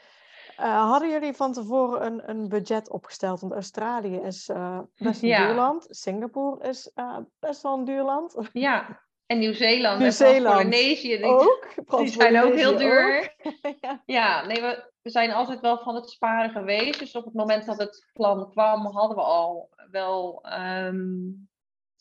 [0.61, 3.41] Uh, hadden jullie van tevoren een, een budget opgesteld?
[3.41, 5.47] Want Australië is uh, best een ja.
[5.47, 5.87] duur land.
[5.89, 6.93] Singapore is
[7.39, 8.37] best wel een duur land.
[8.53, 11.17] Ja, en Nieuw-Zeeland en Polynesië.
[11.17, 11.69] Die, ook.
[11.87, 13.35] die zijn ook heel duur.
[13.81, 14.03] ja.
[14.07, 16.99] ja, nee, we, we zijn altijd wel van het sparen geweest.
[16.99, 20.45] Dus op het moment dat het plan kwam, hadden we al wel
[20.87, 21.49] um,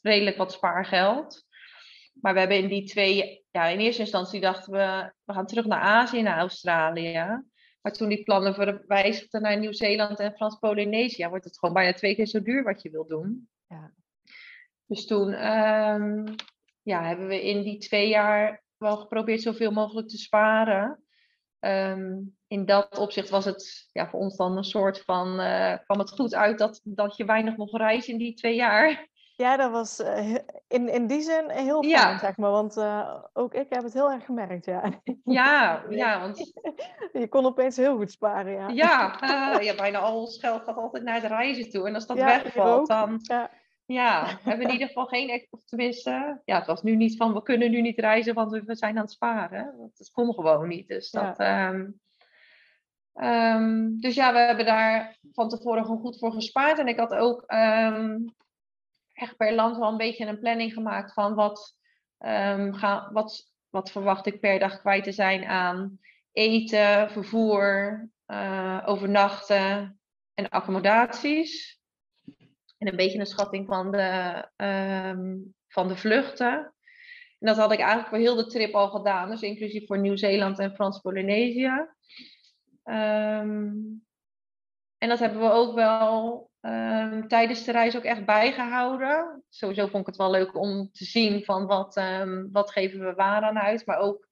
[0.01, 1.45] redelijk wat spaargeld.
[2.13, 5.65] Maar we hebben in die twee, ja, in eerste instantie dachten we, we gaan terug
[5.65, 7.43] naar Azië, naar Australië.
[7.81, 12.27] Maar toen die plannen verwijzigden naar Nieuw-Zeeland en Frans-Polynesië, wordt het gewoon bijna twee keer
[12.27, 13.49] zo duur wat je wil doen.
[13.67, 13.91] Ja.
[14.85, 16.35] Dus toen um,
[16.81, 21.03] ja, hebben we in die twee jaar wel geprobeerd zoveel mogelijk te sparen.
[21.59, 25.99] Um, in dat opzicht was het ja, voor ons dan een soort van, uh, kwam
[25.99, 29.09] het goed uit dat, dat je weinig mocht reizen in die twee jaar.
[29.35, 30.35] Ja, dat was uh,
[30.67, 32.17] in, in die zin heel fijn, ja.
[32.17, 32.51] zeg maar.
[32.51, 34.83] Want uh, ook ik heb het heel erg gemerkt, ja.
[35.23, 36.37] Ja, ja, want...
[37.13, 38.67] Je kon opeens heel goed sparen, ja.
[38.67, 39.17] Ja,
[39.67, 41.87] ja bijna al ons geld gaat altijd naar de reizen toe.
[41.87, 43.19] En als dat ja, wegvalt, dan...
[43.21, 43.49] Ja.
[43.91, 45.47] Ja, hebben we in ieder geval geen...
[45.49, 47.33] Of tenminste, ja, het was nu niet van...
[47.33, 49.75] We kunnen nu niet reizen, want we zijn aan het sparen.
[49.77, 50.87] Want het kon gewoon niet.
[50.87, 51.37] Dus dat...
[51.37, 51.69] Ja.
[51.69, 51.99] Um,
[53.13, 56.79] um, dus ja, we hebben daar van tevoren gewoon goed voor gespaard.
[56.79, 57.43] En ik had ook...
[57.47, 58.33] Um,
[59.13, 61.77] echt per land wel een beetje een planning gemaakt van wat,
[62.71, 65.99] ga, wat, wat verwacht ik per dag kwijt te zijn aan
[66.31, 69.99] eten, vervoer, uh, overnachten
[70.33, 71.80] en accommodaties.
[72.81, 76.73] En een beetje een schatting van de, um, van de vluchten.
[77.39, 80.59] En dat had ik eigenlijk voor heel de trip al gedaan, dus inclusief voor Nieuw-Zeeland
[80.59, 81.87] en Frans-Polynesië.
[82.83, 84.03] Um,
[84.97, 89.43] en dat hebben we ook wel um, tijdens de reis ook echt bijgehouden.
[89.49, 92.01] Sowieso vond ik het wel leuk om te zien van wat,
[92.51, 93.85] wat geven we waar aan uit.
[93.85, 94.27] Maar ook,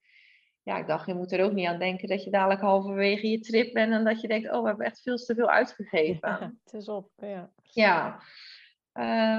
[0.70, 3.40] ja, ik dacht, je moet er ook niet aan denken dat je dadelijk halverwege je
[3.40, 6.30] trip bent en dat je denkt, oh, we hebben echt veel te veel uitgegeven.
[6.30, 7.52] Ja, het is op, ja.
[7.62, 8.22] Ja.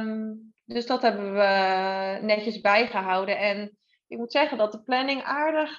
[0.01, 3.39] Um, dus dat hebben we netjes bijgehouden.
[3.39, 3.77] En
[4.07, 5.79] ik moet zeggen dat de planning aardig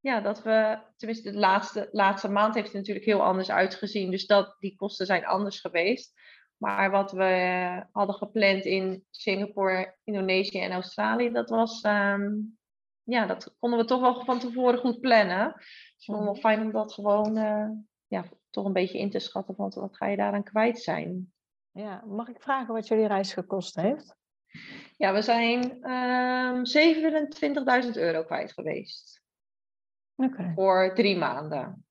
[0.00, 4.10] ja, dat we, tenminste de laatste, laatste maand heeft het natuurlijk heel anders uitgezien.
[4.10, 6.20] Dus dat, die kosten zijn anders geweest.
[6.56, 12.58] Maar wat we hadden gepland in Singapore, Indonesië en Australië, dat was, um,
[13.02, 15.52] ja, dat konden we toch wel van tevoren goed plannen.
[15.96, 17.68] Dus het wel fijn om dat gewoon, uh,
[18.06, 21.32] ja, toch een beetje in te schatten van wat ga je daaraan kwijt zijn.
[21.70, 24.16] Ja, mag ik vragen wat jullie reis gekost heeft?
[24.96, 26.64] Ja, we zijn um,
[27.84, 29.22] 27.000 euro kwijt geweest.
[30.14, 30.52] Okay.
[30.54, 31.86] Voor drie maanden.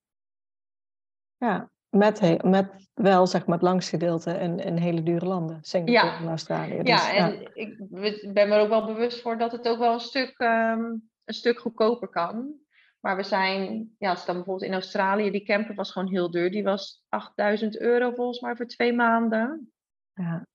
[1.38, 5.58] Ja, met, met wel zeg maar het langste gedeelte in, in hele dure landen.
[5.62, 6.20] Singapore ja.
[6.20, 6.78] en Australië.
[6.78, 7.50] Dus, ja, en ja.
[7.54, 11.10] ik ben me er ook wel bewust voor dat het ook wel een stuk, um,
[11.26, 12.54] een stuk goedkoper kan.
[13.00, 16.52] Maar we zijn, ja, als dan bijvoorbeeld in Australië, die camper was gewoon heel duur.
[16.52, 19.72] Die was 8000 euro volgens mij voor twee maanden.
[20.14, 20.46] Ja.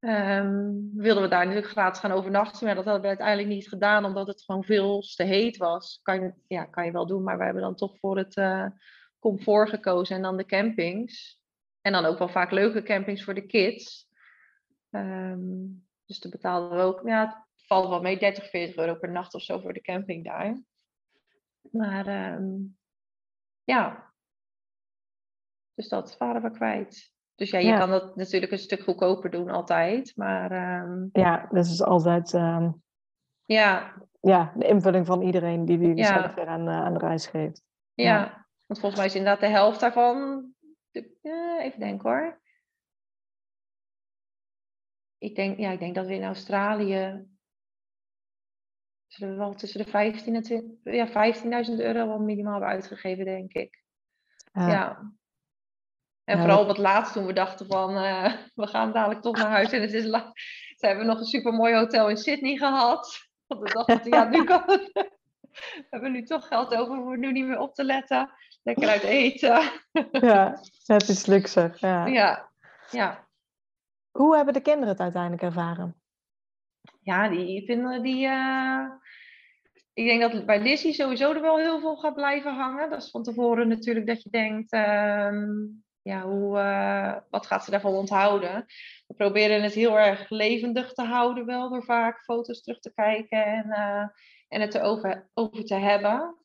[0.00, 4.04] Um, wilden we daar natuurlijk gratis gaan overnachten, maar dat hadden we uiteindelijk niet gedaan,
[4.04, 6.00] omdat het gewoon veel te heet was.
[6.02, 8.66] Kan je, ja, kan je wel doen, maar we hebben dan toch voor het uh,
[9.18, 11.40] comfort gekozen en dan de campings.
[11.80, 14.08] En dan ook wel vaak leuke campings voor de kids.
[14.90, 19.10] Um, dus toen betaalden we ook, ja, het valt wel mee, 30, 40 euro per
[19.10, 20.62] nacht of zo voor de camping daar.
[21.70, 22.78] Maar um,
[23.64, 24.12] ja,
[25.74, 27.14] dus dat waren we kwijt.
[27.34, 30.12] Dus ja, je kan dat natuurlijk een stuk goedkoper doen altijd.
[30.16, 31.08] Maar, um...
[31.12, 32.82] Ja, dat is altijd um...
[33.44, 33.94] ja.
[34.20, 36.06] Ja, de invulling van iedereen die wie ja.
[36.06, 37.62] zelf weer aan, uh, aan de reis geeft.
[37.94, 38.04] Ja.
[38.04, 38.45] ja.
[38.66, 40.44] Want volgens mij is inderdaad de helft daarvan...
[41.58, 42.40] Even denken hoor.
[45.18, 47.26] ik, denk, ja, ik denk dat we in Australië
[49.06, 51.34] zullen we wel tussen de 15 en 20, ja,
[51.66, 53.84] 15.000 euro wel minimaal hebben uitgegeven, denk ik.
[54.52, 55.14] Ja.
[56.24, 59.50] En vooral op het laatst toen we dachten van, uh, we gaan dadelijk toch naar
[59.50, 59.72] huis.
[59.72, 60.32] En het is la-
[60.76, 63.28] Ze hebben nog een supermooi hotel in Sydney gehad.
[63.46, 64.90] Want we dachten, ja, nu kan het.
[65.76, 68.30] We hebben nu toch geld over, we hoeven nu niet meer op te letten.
[68.66, 69.62] Lekker uit eten.
[70.10, 71.76] Ja, net iets luxer.
[71.76, 72.06] Ja.
[72.06, 72.50] Ja,
[72.90, 73.28] ja.
[74.10, 75.94] Hoe hebben de kinderen het uiteindelijk ervaren?
[77.02, 78.26] Ja, die vinden die.
[78.26, 78.86] Uh...
[79.92, 82.90] Ik denk dat bij Lizzie sowieso er wel heel veel gaat blijven hangen.
[82.90, 84.72] Dat is van tevoren natuurlijk dat je denkt.
[84.72, 85.32] Uh,
[86.02, 88.64] ja, hoe, uh, wat gaat ze daarvan onthouden?
[89.06, 93.44] We proberen het heel erg levendig te houden, wel door vaak foto's terug te kijken
[93.44, 94.08] en, uh,
[94.48, 96.36] en het erover over te hebben.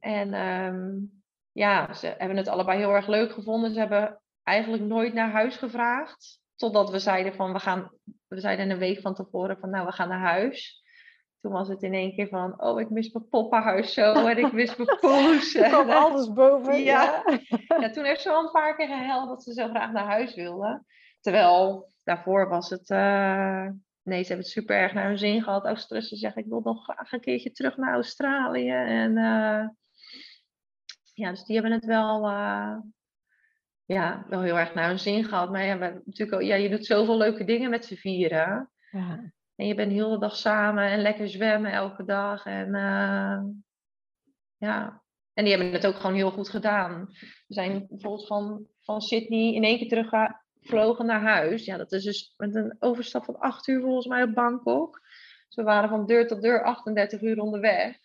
[0.00, 1.23] En um,
[1.54, 3.72] ja, ze hebben het allebei heel erg leuk gevonden.
[3.72, 6.40] Ze hebben eigenlijk nooit naar huis gevraagd.
[6.56, 7.90] Totdat we zeiden van we gaan,
[8.28, 10.82] we zeiden een week van tevoren van nou we gaan naar huis.
[11.40, 14.52] Toen was het in één keer van, oh, ik mis mijn poppenhuis zo en ik
[14.52, 15.52] mis mijn poes.
[15.52, 16.82] Kwam alles boven.
[16.82, 17.24] Ja.
[17.78, 17.90] ja.
[17.92, 20.84] toen heeft ze al een paar keer gehuild dat ze zo graag naar huis wilde.
[21.20, 23.68] Terwijl daarvoor was het, uh...
[24.02, 25.64] nee, ze hebben het super erg naar hun zin gehad.
[25.64, 28.70] Australië ze zeggen, ik wil nog graag een keertje terug naar Australië.
[28.70, 29.66] En uh...
[31.14, 32.76] ja, dus die hebben het wel, uh...
[33.84, 35.50] ja, wel heel erg naar hun zin gehad.
[35.50, 38.70] Maar ja, we, natuurlijk, ja, je doet zoveel leuke dingen met z'n vieren.
[38.90, 39.32] Ja.
[39.54, 42.46] En je bent heel de dag samen en lekker zwemmen elke dag.
[42.46, 43.40] En uh,
[44.56, 45.02] ja,
[45.34, 47.06] en die hebben het ook gewoon heel goed gedaan.
[47.46, 51.64] We zijn bijvoorbeeld van, van Sydney in één keer teruggevlogen naar huis.
[51.64, 55.00] Ja, dat is dus met een overstap van acht uur volgens mij op Bangkok.
[55.46, 57.96] Dus we waren van deur tot deur 38 uur onderweg.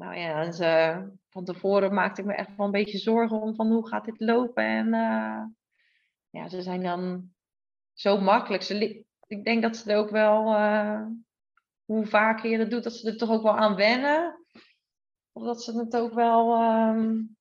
[0.00, 3.54] Nou ja, en ze, van tevoren maakte ik me echt wel een beetje zorgen om
[3.54, 4.64] van hoe gaat dit lopen.
[4.64, 5.44] En uh,
[6.30, 7.32] ja, ze zijn dan
[7.92, 8.62] zo makkelijk.
[8.62, 11.06] Ze, ik denk dat ze er ook wel, uh,
[11.84, 14.44] hoe vaker je dat doet, dat ze er toch ook wel aan wennen.
[15.32, 17.36] Of dat ze het ook wel, um,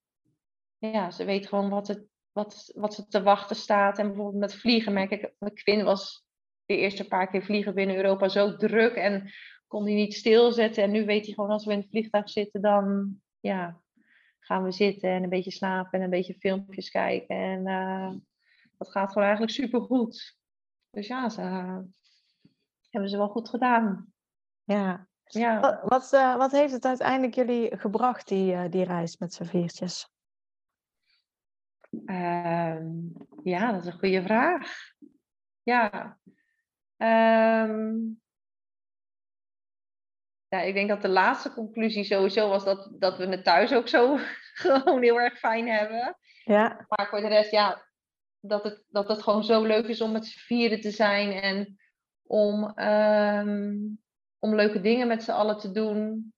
[0.77, 3.97] ja, ze weet gewoon wat, het, wat, wat ze te wachten staat.
[3.97, 6.25] En bijvoorbeeld met vliegen merk ik, mijn Quinn was
[6.65, 9.31] de eerste paar keer vliegen binnen Europa zo druk en
[9.69, 10.83] kon hij niet stilzetten.
[10.83, 13.81] En nu weet hij gewoon als we in het vliegtuig zitten, dan ja,
[14.39, 17.35] gaan we zitten en een beetje slapen en een beetje filmpjes kijken.
[17.35, 18.13] En uh,
[18.77, 20.37] dat gaat gewoon eigenlijk super goed.
[20.89, 21.79] Dus ja, ze uh,
[22.89, 24.13] hebben ze wel goed gedaan.
[24.63, 25.07] Ja.
[25.23, 25.59] ja.
[25.59, 30.09] Wat, wat, uh, wat heeft het uiteindelijk jullie gebracht, die, die reis met z'n viertjes?
[31.89, 33.13] Um,
[33.43, 34.91] ja, dat is een goede vraag.
[35.63, 36.19] Ja.
[36.97, 38.21] Um,
[40.49, 43.87] ja, ik denk dat de laatste conclusie sowieso was dat, dat we het thuis ook
[43.87, 44.17] zo
[44.53, 46.17] gewoon heel erg fijn hebben.
[46.43, 46.85] Ja.
[46.87, 47.87] Maar voor de rest, ja,
[48.39, 51.79] dat het, dat het gewoon zo leuk is om met z'n vieren te zijn en
[52.23, 53.99] om, um,
[54.39, 56.33] om leuke dingen met z'n allen te doen.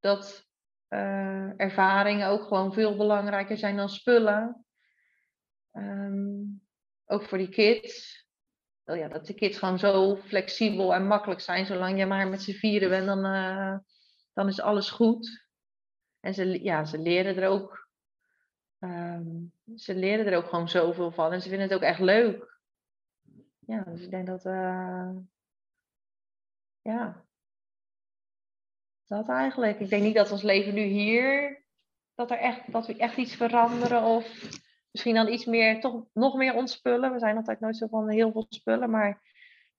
[0.00, 0.46] Dat
[0.88, 4.64] uh, ervaringen ook gewoon veel belangrijker zijn dan spullen.
[5.72, 6.62] Um,
[7.06, 8.19] ook voor die kids.
[8.90, 11.66] Oh ja, dat de kids gewoon zo flexibel en makkelijk zijn.
[11.66, 13.78] Zolang je maar met z'n vieren bent, dan, uh,
[14.32, 15.46] dan is alles goed.
[16.20, 17.88] En ze, ja, ze leren er ook
[18.82, 22.60] Um, ze leren er ook gewoon zoveel van en ze vinden het ook echt leuk.
[23.58, 25.10] Ja, dus ik denk dat, uh,
[26.80, 27.24] ja,
[29.06, 29.80] dat eigenlijk.
[29.80, 31.64] Ik denk niet dat ons leven nu hier,
[32.14, 34.48] dat, er echt, dat we echt iets veranderen of
[34.90, 37.12] misschien dan iets meer, toch nog meer ontspullen.
[37.12, 39.22] We zijn altijd nooit zo van heel veel spullen, maar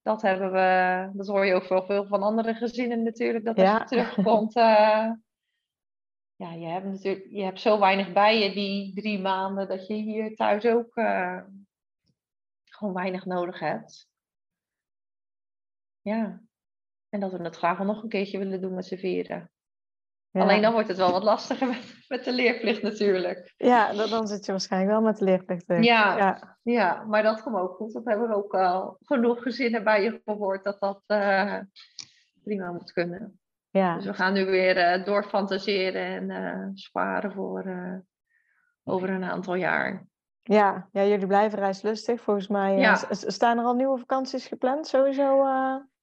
[0.01, 3.65] dat hebben we, dat hoor je ook wel veel van andere gezinnen natuurlijk, dat als
[3.67, 3.79] Ja.
[3.79, 5.11] je terugkomt, uh,
[6.35, 9.93] ja, je hebt natuurlijk, je hebt zo weinig bij je die drie maanden dat je
[9.93, 11.41] hier thuis ook uh,
[12.65, 14.09] gewoon weinig nodig hebt.
[16.01, 16.41] Ja.
[17.09, 19.50] En dat we het graag wel nog een keertje willen doen met z'n vieren.
[20.31, 20.41] Ja.
[20.41, 23.53] Alleen dan wordt het wel wat lastiger met, met de leerplicht natuurlijk.
[23.57, 25.63] Ja, dan, dan zit je waarschijnlijk wel met de leerplicht.
[25.67, 26.17] Ja.
[26.17, 26.57] ja.
[26.63, 27.93] Ja, maar dat komt ook goed.
[27.93, 31.57] Dat hebben we ook al genoeg gezinnen bij je gehoord dat dat uh,
[32.43, 33.39] prima moet kunnen.
[33.69, 33.95] Ja.
[33.95, 37.63] Dus we gaan nu weer uh, doorfantaseren en uh, sparen voor
[38.83, 40.05] over een aantal jaar.
[40.41, 40.87] Ja.
[40.91, 42.21] ja, jullie blijven reislustig.
[42.21, 42.99] Volgens mij Ja.
[43.09, 45.45] staan er al nieuwe vakanties gepland, sowieso.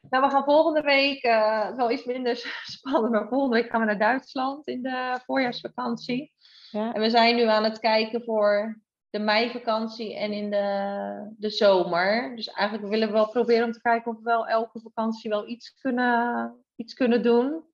[0.02, 0.10] Eh?
[0.10, 2.36] Nou, we gaan volgende week, uh, wel iets minder
[2.76, 6.32] spannend, maar volgende week gaan we naar Duitsland in de voorjaarsvakantie.
[6.70, 6.92] Ja.
[6.92, 8.80] En we zijn nu aan het kijken voor
[9.10, 12.36] de meivakantie en in de, de zomer.
[12.36, 15.48] Dus eigenlijk willen we wel proberen om te kijken of we wel elke vakantie wel
[15.48, 17.64] iets kunnen, iets kunnen doen.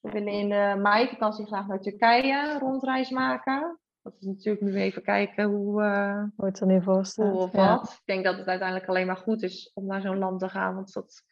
[0.00, 3.80] We willen in de meivakantie graag naar Turkije rondreis maken.
[4.02, 7.30] dat is natuurlijk nu even kijken hoe, uh, hoe het er nu voor staat.
[7.30, 7.90] Hoe of wat.
[7.90, 10.74] Ik denk dat het uiteindelijk alleen maar goed is om naar zo'n land te gaan.
[10.74, 11.22] Want dat,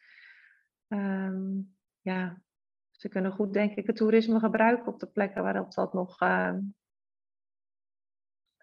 [0.87, 2.41] um, ja,
[2.91, 6.55] ze kunnen goed denk ik het toerisme gebruiken op de plekken waarop dat nog, uh,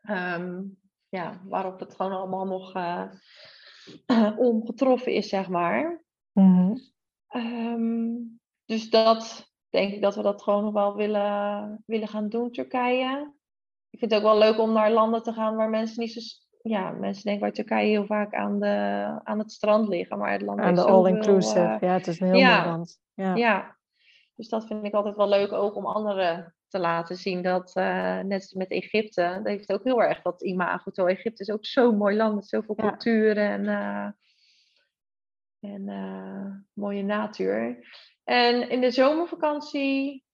[0.08, 3.12] um, ja, waarop het gewoon allemaal nog uh,
[4.38, 6.04] ongetroffen is, zeg maar.
[6.32, 6.90] Mm
[7.34, 12.50] um, dus dat denk ik dat we dat gewoon nog wel willen, willen gaan doen,
[12.50, 13.32] Turkije.
[13.90, 16.20] Ik vind het ook wel leuk om naar landen te gaan waar mensen niet zo
[16.62, 20.42] ja, mensen denken bij Turkije heel vaak aan, de, aan het strand liggen, maar het
[20.42, 23.00] land Aan de all-inclusive, uh, ja, het is een heel ja, mooi land.
[23.14, 23.34] Ja.
[23.34, 23.76] ja,
[24.34, 27.42] dus dat vind ik altijd wel leuk ook om anderen te laten zien.
[27.42, 31.06] Dat uh, net met Egypte, dat heeft ook heel erg dat imago.
[31.06, 32.88] Egypte is ook zo'n mooi land met zoveel ja.
[32.88, 33.64] culturen en,
[35.60, 37.86] uh, en mooie natuur.
[38.24, 40.24] En in de zomervakantie,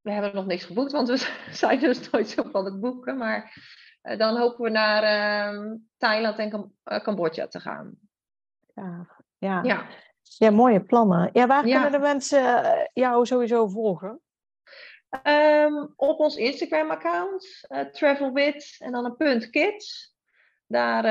[0.00, 1.16] we hebben nog niks geboekt, want we
[1.52, 3.16] zijn dus nooit zo van het boeken.
[3.16, 3.54] Maar
[4.02, 6.72] dan hopen we naar ehm, Thailand en Cam
[7.02, 7.98] Cambodja te gaan.
[8.74, 9.06] Ja,
[9.38, 9.62] ja.
[9.62, 9.86] ja.
[10.22, 11.30] Ja, mooie plannen.
[11.32, 14.20] Ja, waar kunnen de mensen eh, jou sowieso volgen?
[15.26, 20.16] Um, op ons Instagram-account, uh, en dan een punt kids.
[20.66, 21.04] Daar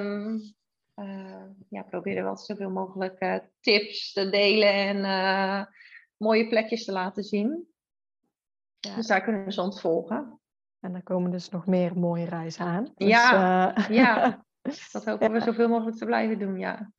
[0.00, 0.54] um,
[0.96, 5.68] uh, ja, proberen we zoveel mogelijk tips te delen en
[6.16, 7.68] mooie plekjes te laten zien.
[8.78, 8.94] Ja.
[8.94, 10.40] Dus daar kunnen ze ons volgen.
[10.86, 12.92] En dan komen dus nog meer mooie reizen aan.
[12.94, 14.44] Dus, ja, ja,
[14.92, 16.92] dat hopen we zoveel mogelijk te blijven doen, ja.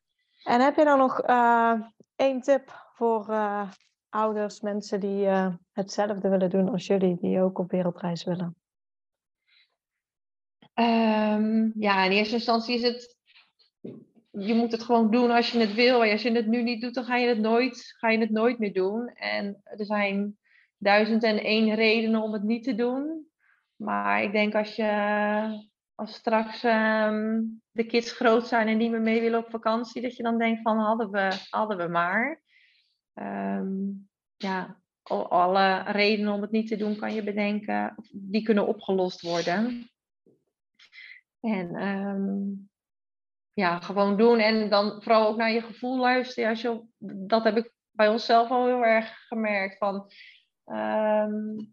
[0.43, 1.81] En heb je dan nog uh,
[2.15, 3.71] één tip voor uh,
[4.09, 5.27] ouders, mensen die
[5.71, 8.55] hetzelfde willen doen als jullie, die ook op wereldreis willen?
[10.73, 13.15] Um, ja, in eerste instantie is het.
[14.31, 16.03] Je moet het gewoon doen als je het wil.
[16.03, 18.59] Als je het nu niet doet, dan ga je het nooit, ga je het nooit
[18.59, 19.07] meer doen.
[19.07, 20.37] En er zijn
[20.77, 23.26] duizend en één redenen om het niet te doen.
[23.77, 24.85] Maar ik denk als je
[25.95, 30.15] als straks ehm, de kids groot zijn en niet meer mee willen op vakantie, dat
[30.15, 32.41] je dan denkt van hadden we, hadden we maar.
[33.13, 33.67] Ehm,
[34.35, 34.81] ja,
[35.29, 39.89] alle redenen om het niet te doen kan je bedenken, die kunnen opgelost worden.
[41.39, 42.67] En ehm,
[43.53, 46.49] ja, gewoon doen en dan vooral ook naar je gevoel luisteren.
[46.49, 46.83] Als je,
[47.27, 49.77] dat heb ik bij onszelf al heel erg gemerkt.
[49.77, 50.11] Van,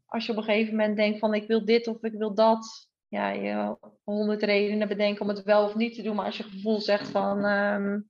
[0.07, 2.89] als je op een gegeven moment denkt van ik wil dit of ik wil dat,
[3.09, 6.17] ja, je honderd redenen bedenken om het wel of niet te doen.
[6.17, 8.01] Maar als je gevoel zegt van ehm,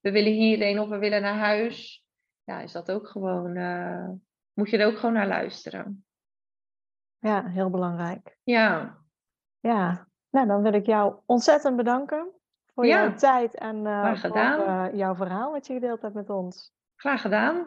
[0.00, 2.04] we willen hierheen of we willen naar huis,
[2.44, 4.08] ja, is dat ook gewoon, uh,
[4.52, 6.04] moet je er ook gewoon naar luisteren.
[7.18, 8.38] Ja, heel belangrijk.
[8.42, 8.98] Ja.
[9.60, 12.30] Ja, nou dan wil ik jou ontzettend bedanken
[12.74, 16.74] voor jouw tijd en uh, voor uh, jouw verhaal wat je gedeeld hebt met ons.
[16.96, 17.66] Graag gedaan.